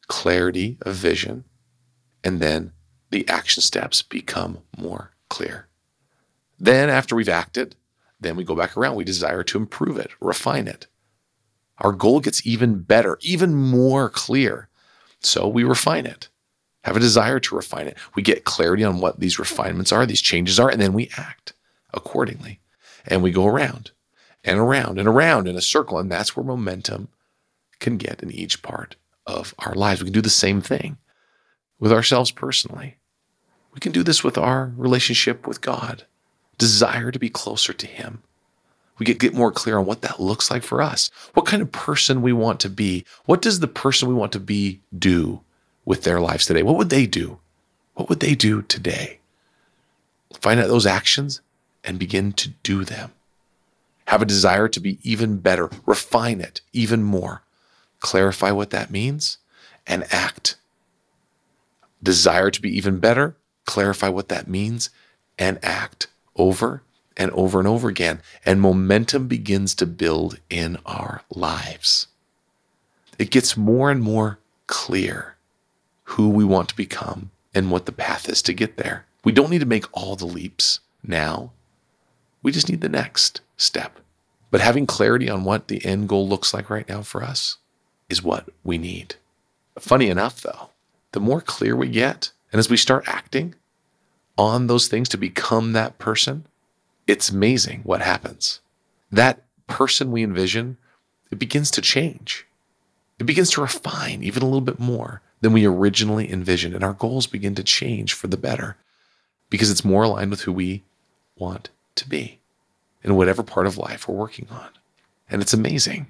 clarity 0.08 0.78
of 0.82 0.96
vision, 0.96 1.46
and 2.24 2.40
then 2.40 2.74
the 3.12 3.28
action 3.30 3.62
steps 3.62 4.02
become 4.02 4.60
more 4.78 5.12
clear. 5.30 5.68
Then, 6.60 6.90
after 6.90 7.16
we've 7.16 7.30
acted, 7.30 7.76
then 8.20 8.36
we 8.36 8.44
go 8.44 8.56
back 8.56 8.76
around. 8.76 8.96
We 8.96 9.04
desire 9.04 9.44
to 9.44 9.58
improve 9.58 9.98
it, 9.98 10.12
refine 10.20 10.68
it. 10.68 10.88
Our 11.80 11.92
goal 11.92 12.20
gets 12.20 12.46
even 12.46 12.82
better, 12.82 13.18
even 13.22 13.54
more 13.54 14.10
clear. 14.10 14.70
So 15.20 15.48
we 15.48 15.64
refine 15.64 16.06
it, 16.06 16.30
have 16.84 16.96
a 16.96 17.02
desire 17.02 17.40
to 17.40 17.56
refine 17.56 17.88
it. 17.88 17.98
We 18.16 18.24
get 18.24 18.46
clarity 18.46 18.84
on 18.84 19.00
what 19.00 19.20
these 19.20 19.40
refinements 19.40 19.92
are, 19.92 20.06
these 20.06 20.22
changes 20.22 20.60
are, 20.60 20.70
and 20.70 20.82
then 20.82 20.94
we 20.94 21.10
act 21.18 21.54
accordingly. 21.94 22.60
And 23.06 23.22
we 23.22 23.32
go 23.32 23.46
around 23.46 23.92
and 24.44 24.60
around 24.60 25.00
and 25.00 25.08
around 25.08 25.48
in 25.48 25.56
a 25.56 25.62
circle. 25.62 25.98
And 25.98 26.12
that's 26.12 26.36
where 26.36 26.44
momentum 26.46 27.10
can 27.80 27.98
get 27.98 28.22
in 28.22 28.32
each 28.32 28.62
part 28.62 28.96
of 29.26 29.54
our 29.60 29.74
lives. 29.74 30.02
We 30.02 30.06
can 30.06 30.14
do 30.14 30.22
the 30.22 30.30
same 30.30 30.62
thing 30.62 30.98
with 31.80 31.92
ourselves 31.92 32.32
personally. 32.32 32.98
We 33.74 33.80
can 33.80 33.92
do 33.92 34.04
this 34.04 34.24
with 34.24 34.38
our 34.38 34.72
relationship 34.78 35.48
with 35.48 35.62
God, 35.62 36.06
desire 36.58 37.12
to 37.12 37.20
be 37.20 37.30
closer 37.30 37.74
to 37.74 37.88
Him. 37.88 38.22
We 39.00 39.06
get, 39.06 39.20
get 39.20 39.34
more 39.34 39.52
clear 39.52 39.80
on 39.80 39.86
what 39.86 40.02
that 40.02 40.20
looks 40.20 40.52
like 40.52 40.62
for 40.62 40.82
us, 40.82 41.10
what 41.34 41.48
kind 41.48 41.62
of 41.62 41.72
person 41.72 42.22
we 42.22 42.32
want 42.32 42.60
to 42.62 42.70
be. 42.70 43.06
What 43.26 43.42
does 43.42 43.60
the 43.60 43.68
person 43.68 44.08
we 44.08 44.14
want 44.14 44.32
to 44.34 44.40
be 44.40 44.82
do 44.98 45.42
with 45.84 46.04
their 46.04 46.22
lives 46.22 46.46
today? 46.46 46.62
What 46.62 46.78
would 46.78 46.92
they 46.92 47.08
do? 47.08 47.40
What 47.96 48.08
would 48.10 48.20
they 48.20 48.36
do 48.36 48.62
today? 48.62 49.20
Find 50.40 50.60
out 50.60 50.68
those 50.68 50.86
actions 50.86 51.42
and 51.84 51.98
begin 51.98 52.34
to 52.34 52.50
do 52.50 52.84
them 52.86 53.12
have 54.08 54.22
a 54.22 54.26
desire 54.26 54.68
to 54.68 54.80
be 54.80 55.00
even 55.04 55.38
better, 55.38 55.70
refine 55.86 56.42
it 56.42 56.62
even 56.72 57.04
more, 57.04 57.44
clarify 58.00 58.52
what 58.52 58.70
that 58.72 58.92
means, 58.92 59.38
and 59.88 60.06
act. 60.12 60.56
Desire 62.02 62.52
to 62.52 62.62
be 62.62 62.76
even 62.76 63.00
better, 63.00 63.36
clarify 63.66 64.10
what 64.10 64.30
that 64.30 64.48
means, 64.48 64.90
and 65.40 65.58
act 65.64 66.08
over 66.36 66.84
and 67.16 67.32
over 67.32 67.60
and 67.60 67.68
over 67.68 67.88
again. 67.88 68.22
And 68.46 68.60
momentum 68.60 69.28
begins 69.28 69.76
to 69.76 69.86
build 69.86 70.40
in 70.50 70.78
our 70.86 71.22
lives. 71.30 72.08
It 73.18 73.30
gets 73.30 73.56
more 73.56 73.90
and 73.90 74.02
more 74.02 74.40
clear 74.68 75.36
who 76.04 76.30
we 76.30 76.44
want 76.44 76.70
to 76.70 76.76
become 76.76 77.32
and 77.54 77.72
what 77.72 77.86
the 77.86 77.92
path 77.92 78.28
is 78.28 78.42
to 78.44 78.54
get 78.54 78.78
there. 78.78 79.06
We 79.24 79.32
don't 79.32 79.50
need 79.50 79.60
to 79.60 79.66
make 79.66 79.86
all 79.94 80.16
the 80.16 80.26
leaps 80.26 80.80
now. 81.04 81.52
We 82.42 82.52
just 82.52 82.70
need 82.70 82.82
the 82.82 82.90
next 82.90 83.42
step. 83.58 84.00
But 84.52 84.62
having 84.62 84.86
clarity 84.86 85.30
on 85.30 85.44
what 85.44 85.68
the 85.68 85.84
end 85.84 86.10
goal 86.10 86.28
looks 86.28 86.54
like 86.54 86.70
right 86.70 86.88
now 86.88 87.02
for 87.02 87.24
us 87.24 87.58
is 88.10 88.22
what 88.22 88.50
we 88.64 88.78
need. 88.78 89.16
Funny 89.80 90.10
enough, 90.10 90.42
though, 90.42 90.70
the 91.12 91.20
more 91.20 91.42
clear 91.42 91.76
we 91.76 91.88
get, 91.88 92.32
and 92.52 92.60
as 92.60 92.70
we 92.70 92.78
start 92.78 93.08
acting 93.08 93.56
on 94.38 94.68
those 94.68 94.88
things 94.88 95.10
to 95.10 95.18
become 95.18 95.74
that 95.74 95.98
person, 95.98 96.46
it's 97.08 97.30
amazing 97.30 97.82
what 97.84 98.02
happens. 98.02 98.60
That 99.12 99.44
person 99.68 100.12
we 100.12 100.24
envision, 100.24 100.78
it 101.32 101.40
begins 101.40 101.72
to 101.72 101.82
change. 101.82 102.46
It 103.20 103.26
begins 103.26 103.52
to 103.52 103.62
refine 103.62 104.24
even 104.24 104.44
a 104.44 104.46
little 104.46 104.62
bit 104.62 104.80
more 104.80 105.22
than 105.42 105.54
we 105.54 105.66
originally 105.66 106.32
envisioned. 106.32 106.76
And 106.76 106.84
our 106.84 106.94
goals 106.94 107.28
begin 107.28 107.56
to 107.56 107.64
change 107.64 108.14
for 108.14 108.28
the 108.28 108.38
better 108.38 108.78
because 109.50 109.72
it's 109.72 109.86
more 109.86 110.04
aligned 110.04 110.32
with 110.32 110.42
who 110.42 110.54
we 110.54 110.84
want 111.36 111.70
to 111.96 112.08
be 112.08 112.40
in 113.04 113.16
whatever 113.16 113.44
part 113.44 113.68
of 113.68 113.78
life 113.78 114.08
we're 114.08 114.16
working 114.16 114.48
on. 114.50 114.70
And 115.30 115.42
it's 115.42 115.54
amazing. 115.54 116.08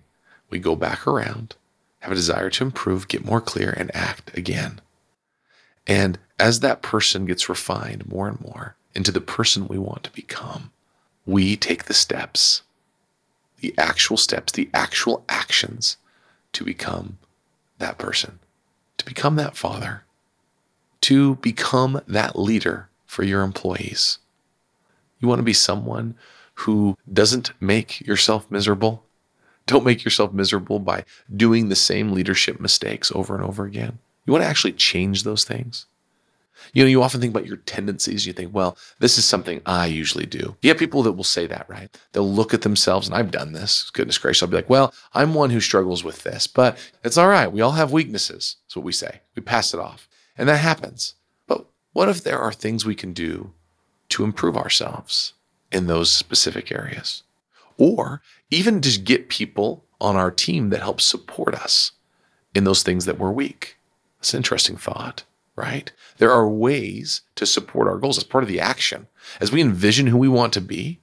We 0.50 0.60
go 0.60 0.76
back 0.76 1.08
around, 1.08 1.56
have 2.00 2.12
a 2.12 2.16
desire 2.16 2.50
to 2.52 2.64
improve, 2.64 3.08
get 3.08 3.26
more 3.26 3.42
clear, 3.42 3.74
and 3.76 3.94
act 3.96 4.36
again. 4.38 4.82
And 5.88 6.20
as 6.40 6.60
that 6.60 6.82
person 6.82 7.26
gets 7.26 7.50
refined 7.50 8.08
more 8.08 8.28
and 8.28 8.40
more 8.42 8.76
into 8.96 9.12
the 9.12 9.22
person 9.22 9.68
we 9.68 9.78
want 9.78 10.04
to 10.04 10.12
become, 10.12 10.72
we 11.26 11.56
take 11.56 11.86
the 11.86 11.94
steps, 11.94 12.64
the 13.60 13.74
actual 13.78 14.18
steps, 14.18 14.54
the 14.54 14.70
actual 14.74 15.26
actions 15.30 15.98
to 16.54 16.64
become 16.64 17.18
that 17.80 17.98
person, 17.98 18.40
to 18.98 19.06
become 19.06 19.36
that 19.38 19.58
father, 19.58 20.04
to 21.02 21.36
become 21.36 22.02
that 22.08 22.38
leader 22.38 22.90
for 23.06 23.24
your 23.24 23.42
employees. 23.42 24.20
You 25.20 25.28
want 25.28 25.40
to 25.40 25.44
be 25.44 25.54
someone 25.54 26.16
who 26.56 26.98
doesn't 27.12 27.52
make 27.62 28.02
yourself 28.02 28.50
miserable. 28.50 29.04
Don't 29.66 29.86
make 29.86 30.04
yourself 30.04 30.34
miserable 30.34 30.80
by 30.80 31.06
doing 31.34 31.70
the 31.70 31.76
same 31.76 32.12
leadership 32.12 32.60
mistakes 32.60 33.12
over 33.16 33.36
and 33.36 33.44
over 33.44 33.66
again. 33.66 34.00
You 34.26 34.34
want 34.34 34.44
to 34.44 34.50
actually 34.50 34.74
change 34.74 35.24
those 35.24 35.44
things. 35.44 35.86
You 36.72 36.84
know, 36.84 36.90
you 36.90 37.04
often 37.04 37.20
think 37.20 37.34
about 37.34 37.48
your 37.48 37.58
tendencies. 37.58 38.26
You 38.26 38.34
think, 38.34 38.54
well, 38.54 38.78
this 39.00 39.18
is 39.18 39.26
something 39.26 39.62
I 39.66 39.88
usually 39.88 40.26
do. 40.26 40.56
You 40.62 40.70
have 40.70 40.78
people 40.78 41.04
that 41.04 41.14
will 41.14 41.24
say 41.24 41.46
that, 41.48 41.70
right? 41.70 41.96
They'll 42.12 42.32
look 42.32 42.54
at 42.54 42.62
themselves, 42.62 43.08
and 43.08 43.16
I've 43.16 43.32
done 43.32 43.54
this. 43.54 43.90
Goodness 43.90 44.18
gracious. 44.18 44.44
I'll 44.44 44.50
be 44.50 44.56
like, 44.56 44.70
well, 44.70 44.94
I'm 45.14 45.34
one 45.34 45.50
who 45.50 45.60
struggles 45.60 46.04
with 46.04 46.24
this, 46.24 46.48
but 46.48 46.78
it's 47.04 47.18
all 47.18 47.28
right. 47.28 47.52
We 47.52 47.62
all 47.62 47.72
have 47.72 47.92
weaknesses. 47.92 48.58
That's 48.66 48.76
what 48.76 48.86
we 48.86 48.94
say. 48.94 49.22
We 49.36 49.42
pass 49.42 49.74
it 49.74 49.80
off. 49.80 50.08
And 50.38 50.48
that 50.48 50.58
happens. 50.58 51.16
But 51.48 51.66
what 51.92 52.10
if 52.10 52.24
there 52.24 52.40
are 52.40 52.54
things 52.54 52.86
we 52.86 52.96
can 52.96 53.14
do 53.14 53.52
to 54.10 54.24
improve 54.24 54.56
ourselves? 54.56 55.34
In 55.74 55.88
those 55.88 56.12
specific 56.12 56.72
areas. 56.72 57.24
Or 57.78 58.22
even 58.52 58.82
just 58.82 59.04
get 59.04 59.30
people 59.30 59.84
on 60.00 60.16
our 60.16 60.32
team 60.32 60.70
that 60.70 60.82
help 60.82 61.02
support 61.02 61.56
us 61.56 61.92
in 62.54 62.64
those 62.64 62.84
things 62.84 63.06
that 63.06 63.18
we're 63.18 63.32
weak. 63.32 63.78
That's 64.20 64.34
an 64.34 64.38
interesting 64.38 64.78
thought, 64.78 65.24
right? 65.56 65.92
There 66.18 66.32
are 66.32 66.48
ways 66.48 67.22
to 67.36 67.46
support 67.46 67.88
our 67.88 67.98
goals 67.98 68.18
as 68.18 68.24
part 68.24 68.44
of 68.44 68.48
the 68.48 68.60
action. 68.60 69.08
As 69.42 69.52
we 69.52 69.62
envision 69.62 70.08
who 70.08 70.18
we 70.18 70.30
want 70.30 70.54
to 70.54 70.62
be, 70.62 71.00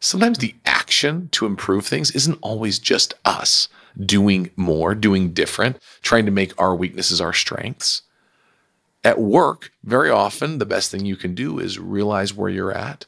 sometimes 0.00 0.38
the 0.38 0.54
action 0.64 1.28
to 1.32 1.46
improve 1.46 1.86
things 1.86 2.10
isn't 2.12 2.38
always 2.40 2.78
just 2.78 3.14
us 3.24 3.68
doing 3.98 4.50
more, 4.56 4.94
doing 4.94 5.32
different, 5.32 5.78
trying 6.02 6.24
to 6.24 6.30
make 6.30 6.58
our 6.60 6.74
weaknesses 6.74 7.20
our 7.20 7.32
strengths. 7.32 8.02
At 9.04 9.20
work, 9.20 9.72
very 9.84 10.10
often, 10.10 10.58
the 10.58 10.66
best 10.66 10.90
thing 10.90 11.04
you 11.04 11.16
can 11.16 11.34
do 11.34 11.58
is 11.58 11.78
realize 11.78 12.34
where 12.34 12.50
you're 12.50 12.72
at 12.72 13.06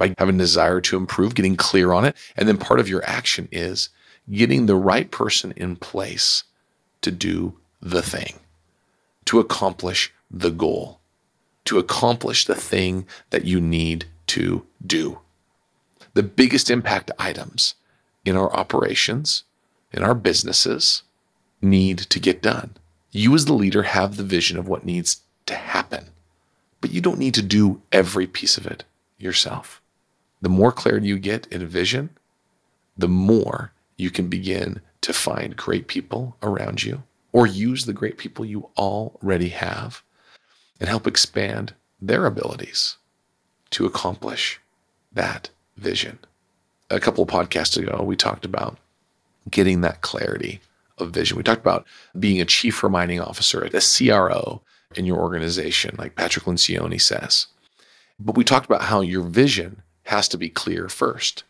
by 0.00 0.14
having 0.16 0.36
a 0.36 0.38
desire 0.38 0.80
to 0.80 0.96
improve, 0.96 1.34
getting 1.34 1.56
clear 1.56 1.92
on 1.92 2.06
it. 2.06 2.16
And 2.34 2.48
then 2.48 2.56
part 2.56 2.80
of 2.80 2.88
your 2.88 3.04
action 3.04 3.48
is 3.52 3.90
getting 4.32 4.64
the 4.64 4.74
right 4.74 5.10
person 5.10 5.52
in 5.56 5.76
place 5.76 6.44
to 7.02 7.10
do 7.10 7.58
the 7.82 8.00
thing, 8.00 8.40
to 9.26 9.38
accomplish 9.38 10.10
the 10.30 10.50
goal, 10.50 11.00
to 11.66 11.78
accomplish 11.78 12.46
the 12.46 12.54
thing 12.54 13.06
that 13.28 13.44
you 13.44 13.60
need 13.60 14.06
to 14.28 14.66
do. 14.84 15.18
The 16.14 16.22
biggest 16.22 16.70
impact 16.70 17.10
items 17.18 17.74
in 18.24 18.36
our 18.36 18.50
operations, 18.54 19.44
in 19.92 20.02
our 20.02 20.14
businesses, 20.14 21.02
need 21.60 21.98
to 21.98 22.18
get 22.18 22.40
done. 22.40 22.74
You, 23.12 23.34
as 23.34 23.44
the 23.44 23.52
leader, 23.52 23.82
have 23.82 24.16
the 24.16 24.24
vision 24.24 24.56
of 24.56 24.66
what 24.66 24.86
needs 24.86 25.20
to 25.44 25.54
happen, 25.54 26.06
but 26.80 26.90
you 26.90 27.02
don't 27.02 27.18
need 27.18 27.34
to 27.34 27.42
do 27.42 27.82
every 27.92 28.26
piece 28.26 28.56
of 28.56 28.66
it 28.66 28.84
yourself. 29.18 29.79
The 30.42 30.48
more 30.48 30.72
clarity 30.72 31.08
you 31.08 31.18
get 31.18 31.46
in 31.48 31.66
vision, 31.66 32.10
the 32.96 33.08
more 33.08 33.72
you 33.96 34.10
can 34.10 34.28
begin 34.28 34.80
to 35.02 35.12
find 35.12 35.56
great 35.56 35.86
people 35.86 36.36
around 36.42 36.82
you 36.82 37.02
or 37.32 37.46
use 37.46 37.84
the 37.84 37.92
great 37.92 38.18
people 38.18 38.44
you 38.44 38.68
already 38.76 39.48
have 39.50 40.02
and 40.78 40.88
help 40.88 41.06
expand 41.06 41.74
their 42.00 42.26
abilities 42.26 42.96
to 43.70 43.86
accomplish 43.86 44.60
that 45.12 45.50
vision. 45.76 46.18
A 46.90 47.00
couple 47.00 47.22
of 47.22 47.30
podcasts 47.30 47.76
ago, 47.76 48.02
we 48.02 48.16
talked 48.16 48.44
about 48.44 48.78
getting 49.50 49.80
that 49.82 50.00
clarity 50.00 50.60
of 50.98 51.10
vision. 51.10 51.36
We 51.36 51.42
talked 51.42 51.60
about 51.60 51.86
being 52.18 52.40
a 52.40 52.44
chief 52.44 52.82
reminding 52.82 53.20
officer, 53.20 53.62
a 53.62 53.70
CRO 53.80 54.62
in 54.96 55.04
your 55.04 55.18
organization, 55.18 55.94
like 55.98 56.16
Patrick 56.16 56.46
Lencioni 56.46 57.00
says. 57.00 57.46
But 58.18 58.36
we 58.36 58.44
talked 58.44 58.66
about 58.66 58.82
how 58.82 59.00
your 59.00 59.22
vision 59.22 59.82
has 60.10 60.26
to 60.26 60.36
be 60.36 60.48
clear 60.48 60.88
first 60.88 61.44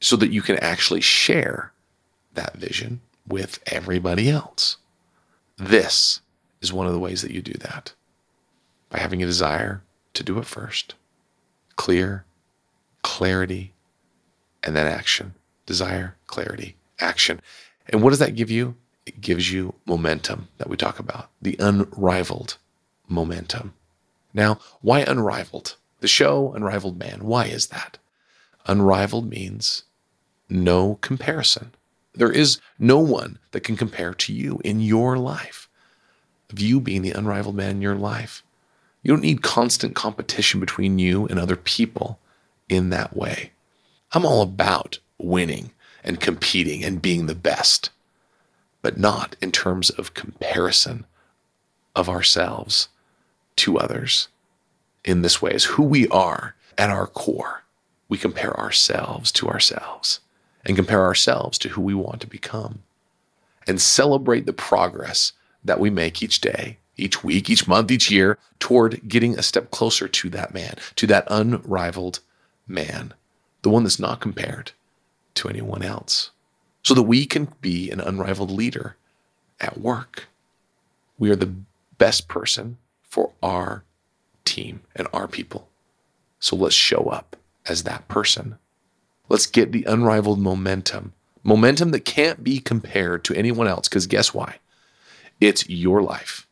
so 0.00 0.14
that 0.14 0.30
you 0.30 0.40
can 0.40 0.56
actually 0.58 1.00
share 1.00 1.72
that 2.34 2.56
vision 2.56 3.00
with 3.26 3.58
everybody 3.66 4.30
else. 4.30 4.76
This 5.56 6.20
is 6.60 6.72
one 6.72 6.86
of 6.86 6.92
the 6.92 7.00
ways 7.00 7.22
that 7.22 7.32
you 7.32 7.42
do 7.42 7.54
that 7.54 7.94
by 8.90 9.00
having 9.00 9.24
a 9.24 9.26
desire 9.26 9.82
to 10.14 10.22
do 10.22 10.38
it 10.38 10.46
first. 10.46 10.94
Clear, 11.74 12.24
clarity, 13.02 13.72
and 14.62 14.76
then 14.76 14.86
action. 14.86 15.34
Desire, 15.66 16.14
clarity, 16.28 16.76
action. 17.00 17.40
And 17.88 18.02
what 18.02 18.10
does 18.10 18.20
that 18.20 18.36
give 18.36 18.52
you? 18.52 18.76
It 19.04 19.20
gives 19.20 19.50
you 19.50 19.74
momentum 19.84 20.46
that 20.58 20.68
we 20.68 20.76
talk 20.76 21.00
about, 21.00 21.28
the 21.42 21.56
unrivaled 21.58 22.56
momentum. 23.08 23.74
Now, 24.32 24.60
why 24.80 25.00
unrivaled? 25.00 25.74
The 26.00 26.08
show 26.08 26.52
Unrivaled 26.52 26.98
Man, 26.98 27.20
why 27.24 27.46
is 27.46 27.68
that? 27.68 27.98
Unrivaled 28.66 29.28
means 29.28 29.84
no 30.48 30.96
comparison. 30.96 31.72
There 32.14 32.32
is 32.32 32.60
no 32.78 32.98
one 32.98 33.38
that 33.52 33.62
can 33.62 33.76
compare 33.76 34.14
to 34.14 34.32
you 34.32 34.60
in 34.64 34.80
your 34.80 35.16
life, 35.18 35.68
of 36.50 36.60
you 36.60 36.80
being 36.80 37.02
the 37.02 37.12
unrivaled 37.12 37.56
man 37.56 37.70
in 37.70 37.82
your 37.82 37.94
life. 37.94 38.42
You 39.02 39.12
don't 39.12 39.22
need 39.22 39.42
constant 39.42 39.94
competition 39.94 40.60
between 40.60 40.98
you 40.98 41.26
and 41.26 41.38
other 41.38 41.56
people 41.56 42.18
in 42.68 42.90
that 42.90 43.16
way. 43.16 43.52
I'm 44.12 44.24
all 44.24 44.42
about 44.42 44.98
winning 45.18 45.72
and 46.02 46.20
competing 46.20 46.84
and 46.84 47.02
being 47.02 47.26
the 47.26 47.34
best, 47.34 47.90
but 48.82 48.98
not 48.98 49.36
in 49.40 49.52
terms 49.52 49.90
of 49.90 50.14
comparison 50.14 51.04
of 51.94 52.08
ourselves 52.08 52.88
to 53.56 53.78
others 53.78 54.28
in 55.06 55.22
this 55.22 55.40
way, 55.40 55.52
is 55.52 55.64
who 55.64 55.84
we 55.84 56.06
are 56.08 56.54
at 56.76 56.90
our 56.90 57.06
core. 57.06 57.62
We 58.08 58.18
compare 58.18 58.58
ourselves 58.58 59.32
to 59.32 59.48
ourselves 59.48 60.20
and 60.64 60.76
compare 60.76 61.02
ourselves 61.02 61.58
to 61.58 61.70
who 61.70 61.80
we 61.80 61.94
want 61.94 62.20
to 62.20 62.26
become 62.26 62.82
and 63.66 63.80
celebrate 63.80 64.46
the 64.46 64.52
progress 64.52 65.32
that 65.64 65.80
we 65.80 65.90
make 65.90 66.22
each 66.22 66.40
day, 66.40 66.78
each 66.96 67.24
week, 67.24 67.48
each 67.50 67.66
month, 67.66 67.90
each 67.90 68.10
year 68.10 68.38
toward 68.58 69.08
getting 69.08 69.38
a 69.38 69.42
step 69.42 69.70
closer 69.70 70.06
to 70.08 70.28
that 70.30 70.54
man, 70.54 70.76
to 70.96 71.06
that 71.06 71.26
unrivaled 71.28 72.20
man, 72.66 73.14
the 73.62 73.70
one 73.70 73.82
that's 73.82 73.98
not 73.98 74.20
compared 74.20 74.72
to 75.34 75.48
anyone 75.48 75.82
else, 75.82 76.30
so 76.82 76.94
that 76.94 77.02
we 77.02 77.26
can 77.26 77.48
be 77.60 77.90
an 77.90 78.00
unrivaled 78.00 78.50
leader 78.50 78.96
at 79.60 79.78
work. 79.78 80.28
We 81.18 81.30
are 81.30 81.36
the 81.36 81.54
best 81.98 82.28
person 82.28 82.78
for 83.02 83.32
our 83.42 83.82
team 84.46 84.82
and 84.94 85.08
our 85.12 85.28
people. 85.28 85.68
So 86.38 86.56
let's 86.56 86.74
show 86.74 87.04
up 87.04 87.36
as 87.66 87.82
that 87.82 88.08
person 88.08 88.58
Let's 89.28 89.46
get 89.46 89.72
the 89.72 89.84
unrivaled 89.84 90.38
momentum, 90.38 91.12
momentum 91.42 91.90
that 91.90 92.04
can't 92.04 92.44
be 92.44 92.60
compared 92.60 93.24
to 93.24 93.34
anyone 93.34 93.66
else. 93.66 93.88
Because 93.88 94.06
guess 94.06 94.32
why? 94.32 94.56
It's 95.40 95.68
your 95.68 96.02
life, 96.02 96.46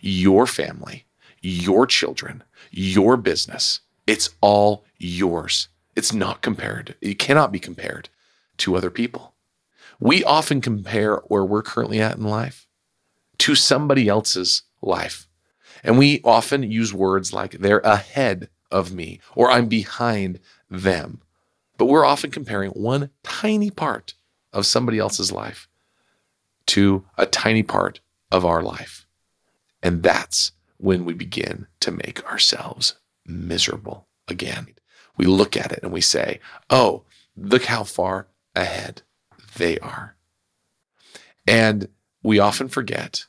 your 0.00 0.46
family, 0.46 1.06
your 1.40 1.86
children, 1.86 2.42
your 2.70 3.16
business. 3.16 3.80
It's 4.06 4.30
all 4.40 4.84
yours. 4.98 5.68
It's 5.96 6.12
not 6.12 6.42
compared. 6.42 6.94
It 7.00 7.18
cannot 7.18 7.50
be 7.50 7.58
compared 7.58 8.08
to 8.58 8.76
other 8.76 8.90
people. 8.90 9.34
We 9.98 10.22
often 10.22 10.60
compare 10.60 11.16
where 11.26 11.44
we're 11.44 11.62
currently 11.62 12.00
at 12.00 12.16
in 12.16 12.24
life 12.24 12.66
to 13.38 13.54
somebody 13.54 14.08
else's 14.08 14.62
life. 14.82 15.27
And 15.82 15.98
we 15.98 16.20
often 16.24 16.62
use 16.62 16.92
words 16.92 17.32
like 17.32 17.52
they're 17.52 17.78
ahead 17.80 18.48
of 18.70 18.92
me 18.92 19.20
or 19.34 19.50
I'm 19.50 19.66
behind 19.66 20.40
them. 20.70 21.20
But 21.76 21.86
we're 21.86 22.04
often 22.04 22.30
comparing 22.30 22.70
one 22.72 23.10
tiny 23.22 23.70
part 23.70 24.14
of 24.52 24.66
somebody 24.66 24.98
else's 24.98 25.32
life 25.32 25.68
to 26.66 27.04
a 27.16 27.26
tiny 27.26 27.62
part 27.62 28.00
of 28.30 28.44
our 28.44 28.62
life. 28.62 29.06
And 29.82 30.02
that's 30.02 30.52
when 30.76 31.04
we 31.04 31.14
begin 31.14 31.66
to 31.80 31.90
make 31.90 32.24
ourselves 32.30 32.94
miserable 33.24 34.08
again. 34.26 34.68
We 35.16 35.26
look 35.26 35.56
at 35.56 35.72
it 35.72 35.80
and 35.82 35.92
we 35.92 36.00
say, 36.00 36.40
oh, 36.70 37.04
look 37.36 37.64
how 37.64 37.84
far 37.84 38.28
ahead 38.54 39.02
they 39.56 39.78
are. 39.78 40.16
And 41.46 41.88
we 42.22 42.38
often 42.38 42.68
forget 42.68 43.26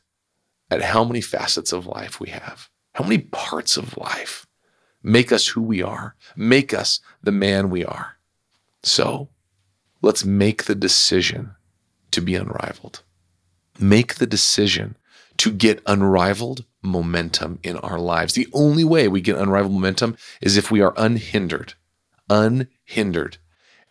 at 0.71 0.81
how 0.81 1.03
many 1.03 1.21
facets 1.21 1.71
of 1.73 1.87
life 1.87 2.19
we 2.19 2.29
have, 2.29 2.69
how 2.93 3.03
many 3.03 3.19
parts 3.19 3.77
of 3.77 3.97
life 3.97 4.45
make 5.01 5.31
us 5.31 5.47
who 5.47 5.61
we 5.61 5.81
are, 5.81 6.15
make 6.35 6.73
us 6.73 6.99
the 7.23 7.31
man 7.31 7.69
we 7.69 7.85
are. 7.85 8.17
So 8.83 9.29
let's 10.01 10.25
make 10.25 10.65
the 10.65 10.75
decision 10.75 11.55
to 12.11 12.21
be 12.21 12.35
unrivaled. 12.35 13.03
Make 13.79 14.15
the 14.15 14.27
decision 14.27 14.97
to 15.37 15.51
get 15.51 15.81
unrivaled 15.85 16.65
momentum 16.81 17.59
in 17.63 17.77
our 17.77 17.99
lives. 17.99 18.33
The 18.33 18.47
only 18.53 18.83
way 18.83 19.07
we 19.07 19.21
get 19.21 19.37
unrivaled 19.37 19.73
momentum 19.73 20.17
is 20.41 20.57
if 20.57 20.69
we 20.69 20.81
are 20.81 20.93
unhindered, 20.97 21.73
unhindered, 22.29 23.37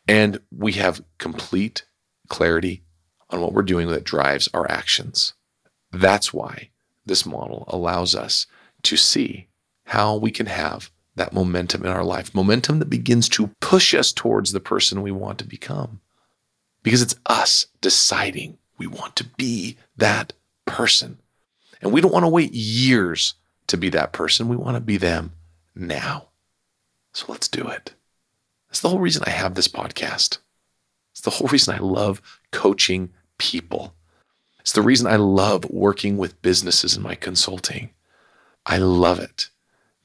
and 0.06 0.40
we 0.50 0.72
have 0.72 1.04
complete 1.18 1.84
clarity 2.28 2.82
on 3.30 3.40
what 3.40 3.52
we're 3.52 3.62
doing 3.62 3.88
that 3.88 4.04
drives 4.04 4.48
our 4.52 4.70
actions. 4.70 5.34
That's 5.92 6.32
why 6.32 6.70
this 7.06 7.24
model 7.24 7.64
allows 7.68 8.14
us 8.14 8.46
to 8.82 8.96
see 8.96 9.48
how 9.84 10.16
we 10.16 10.30
can 10.30 10.46
have 10.46 10.90
that 11.16 11.32
momentum 11.32 11.84
in 11.84 11.90
our 11.90 12.04
life, 12.04 12.34
momentum 12.34 12.78
that 12.78 12.90
begins 12.90 13.28
to 13.30 13.50
push 13.60 13.94
us 13.94 14.12
towards 14.12 14.52
the 14.52 14.60
person 14.60 15.02
we 15.02 15.10
want 15.10 15.38
to 15.38 15.44
become. 15.46 16.00
Because 16.82 17.02
it's 17.02 17.16
us 17.26 17.66
deciding 17.80 18.58
we 18.78 18.86
want 18.86 19.16
to 19.16 19.24
be 19.24 19.76
that 19.96 20.32
person. 20.64 21.18
And 21.82 21.92
we 21.92 22.00
don't 22.00 22.12
want 22.12 22.24
to 22.24 22.28
wait 22.30 22.52
years 22.52 23.34
to 23.66 23.76
be 23.76 23.88
that 23.90 24.12
person. 24.12 24.48
We 24.48 24.56
want 24.56 24.76
to 24.76 24.80
be 24.80 24.96
them 24.96 25.32
now. 25.74 26.28
So 27.12 27.26
let's 27.28 27.48
do 27.48 27.66
it. 27.68 27.94
That's 28.68 28.80
the 28.80 28.88
whole 28.88 29.00
reason 29.00 29.24
I 29.26 29.30
have 29.30 29.54
this 29.54 29.68
podcast. 29.68 30.38
It's 31.12 31.20
the 31.22 31.30
whole 31.30 31.48
reason 31.48 31.74
I 31.74 31.78
love 31.78 32.22
coaching 32.52 33.10
people. 33.38 33.94
It's 34.68 34.74
the 34.74 34.82
reason 34.82 35.06
I 35.06 35.16
love 35.16 35.64
working 35.70 36.18
with 36.18 36.42
businesses 36.42 36.94
in 36.94 37.02
my 37.02 37.14
consulting. 37.14 37.88
I 38.66 38.76
love 38.76 39.18
it 39.18 39.48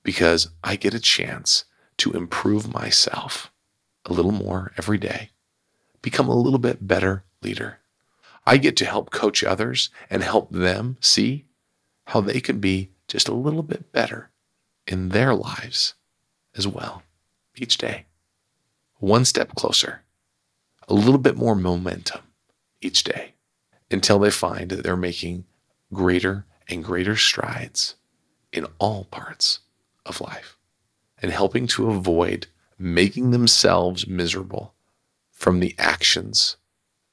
because 0.04 0.52
I 0.64 0.78
get 0.78 0.94
a 0.94 1.02
chance 1.02 1.66
to 1.98 2.14
improve 2.14 2.74
myself 2.74 3.52
a 4.06 4.14
little 4.14 4.32
more 4.32 4.72
every 4.78 4.98
day, 4.98 5.32
become 6.02 6.30
a 6.30 6.36
little 6.38 6.60
bit 6.60 6.88
better 6.88 7.26
leader. 7.42 7.80
I 8.48 8.56
get 8.56 8.78
to 8.78 8.86
help 8.86 9.12
coach 9.12 9.44
others 9.44 9.90
and 10.10 10.24
help 10.24 10.50
them 10.50 10.96
see 11.02 11.44
how 12.06 12.22
they 12.22 12.40
can 12.40 12.62
be 12.62 12.92
just 13.10 13.28
a 13.28 13.36
little 13.36 13.64
bit 13.64 13.92
better 13.92 14.30
in 14.88 15.10
their 15.10 15.36
lives 15.36 15.96
as 16.56 16.66
well 16.66 17.04
each 17.58 17.78
day. 17.78 18.06
One 19.00 19.26
step 19.26 19.56
closer, 19.56 20.04
a 20.88 20.94
little 20.94 21.18
bit 21.18 21.36
more 21.36 21.54
momentum 21.54 22.22
each 22.80 23.04
day 23.04 23.34
until 23.94 24.20
they 24.20 24.32
find 24.32 24.70
that 24.70 24.84
they're 24.84 24.98
making 24.98 25.46
greater 25.94 26.46
and 26.68 26.84
greater 26.84 27.16
strides 27.16 27.96
in 28.52 28.66
all 28.80 29.06
parts 29.06 29.60
of 30.06 30.22
life 30.22 30.58
and 31.22 31.32
helping 31.32 31.68
to 31.68 31.90
avoid 31.90 32.48
making 32.78 33.32
themselves 33.32 34.08
miserable 34.08 34.74
from 35.32 35.60
the 35.60 35.76
actions 35.78 36.58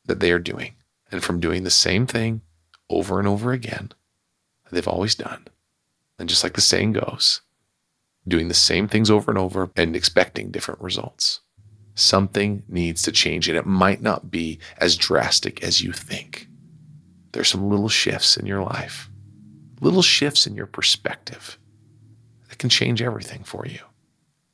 that 0.07 0.21
they 0.21 0.33
are 0.33 0.39
doing 0.39 0.75
and 1.13 1.23
from 1.23 1.41
doing 1.41 1.65
the 1.65 1.71
same 1.71 2.07
thing 2.07 2.41
over 2.89 3.19
and 3.19 3.29
over 3.29 3.53
again 3.53 3.93
that 4.65 4.75
they've 4.75 4.89
always 4.89 5.15
done. 5.15 5.47
And 6.19 6.29
just 6.29 6.43
like 6.43 6.55
the 6.55 6.61
saying 6.61 6.93
goes, 6.93 7.41
doing 8.27 8.49
the 8.49 8.55
same 8.55 8.89
things 8.89 9.11
over 9.11 9.31
and 9.31 9.39
over 9.39 9.71
and 9.77 9.95
expecting 9.95 10.51
different 10.51 10.81
results. 10.81 11.41
Something 11.95 12.63
needs 12.69 13.03
to 13.03 13.13
change, 13.13 13.49
and 13.49 13.59
it 13.59 13.67
might 13.67 14.01
not 14.01 14.31
be 14.31 14.59
as 14.79 14.97
drastic 14.97 15.63
as 15.63 15.83
you 15.83 15.93
think. 15.93 16.49
There's 17.33 17.49
some 17.49 17.69
little 17.69 17.89
shifts 17.89 18.37
in 18.37 18.47
your 18.47 18.63
life, 18.63 19.09
little 19.81 20.03
shifts 20.03 20.47
in 20.47 20.55
your 20.55 20.67
perspective 20.67 21.59
that 22.49 22.59
can 22.59 22.71
change 22.71 23.01
everything 23.01 23.45
for 23.45 23.67
you, 23.67 23.81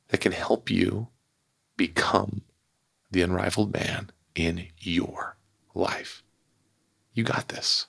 that 0.09 0.21
can 0.21 0.31
help 0.31 0.69
you 0.69 1.07
become 1.75 2.41
the 3.11 3.21
unrivaled 3.21 3.73
man 3.73 4.11
in 4.35 4.67
your 4.79 5.37
life. 5.73 6.23
You 7.13 7.23
got 7.23 7.47
this. 7.47 7.87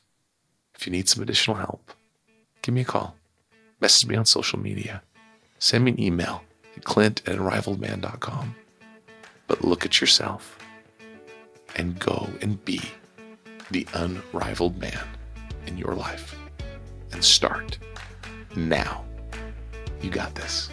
If 0.75 0.87
you 0.87 0.93
need 0.93 1.09
some 1.09 1.23
additional 1.23 1.59
help, 1.59 1.93
give 2.63 2.75
me 2.75 2.83
a 2.83 2.85
call. 2.85 3.17
Message 3.81 4.09
me 4.09 4.17
on 4.17 4.25
social 4.25 4.59
media. 4.59 5.03
Send 5.59 5.85
me 5.85 5.93
an 5.93 6.01
email 6.01 6.43
at 6.77 6.85
clint 6.85 7.23
at 7.27 7.37
unrivaledman.com. 7.37 8.55
But 9.47 9.65
look 9.65 9.85
at 9.85 10.01
yourself 10.01 10.59
and 11.77 11.99
go 11.99 12.29
and 12.41 12.65
be 12.65 12.81
the 13.71 13.87
unrivaled 13.95 14.79
man 14.79 15.07
in 15.67 15.77
your 15.77 15.95
life 15.95 16.37
and 17.13 17.23
start 17.23 17.79
now. 18.57 19.05
You 20.01 20.11
got 20.11 20.35
this. 20.35 20.71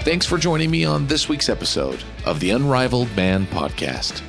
Thanks 0.00 0.26
for 0.26 0.36
joining 0.36 0.70
me 0.70 0.84
on 0.84 1.06
this 1.06 1.28
week's 1.28 1.48
episode 1.48 2.02
of 2.26 2.38
the 2.40 2.50
Unrivaled 2.50 3.14
Man 3.16 3.46
Podcast. 3.46 4.22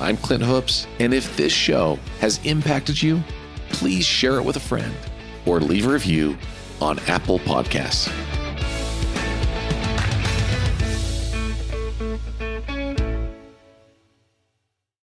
I'm 0.00 0.16
Clint 0.16 0.42
Hoops, 0.42 0.86
and 1.00 1.12
if 1.12 1.36
this 1.36 1.52
show 1.52 1.98
has 2.20 2.40
impacted 2.46 3.02
you, 3.02 3.22
please 3.70 4.06
share 4.06 4.36
it 4.38 4.44
with 4.44 4.56
a 4.56 4.60
friend 4.60 4.94
or 5.44 5.60
leave 5.60 5.86
a 5.86 5.92
review 5.92 6.38
on 6.80 6.98
Apple 7.00 7.40
Podcasts. 7.40 8.08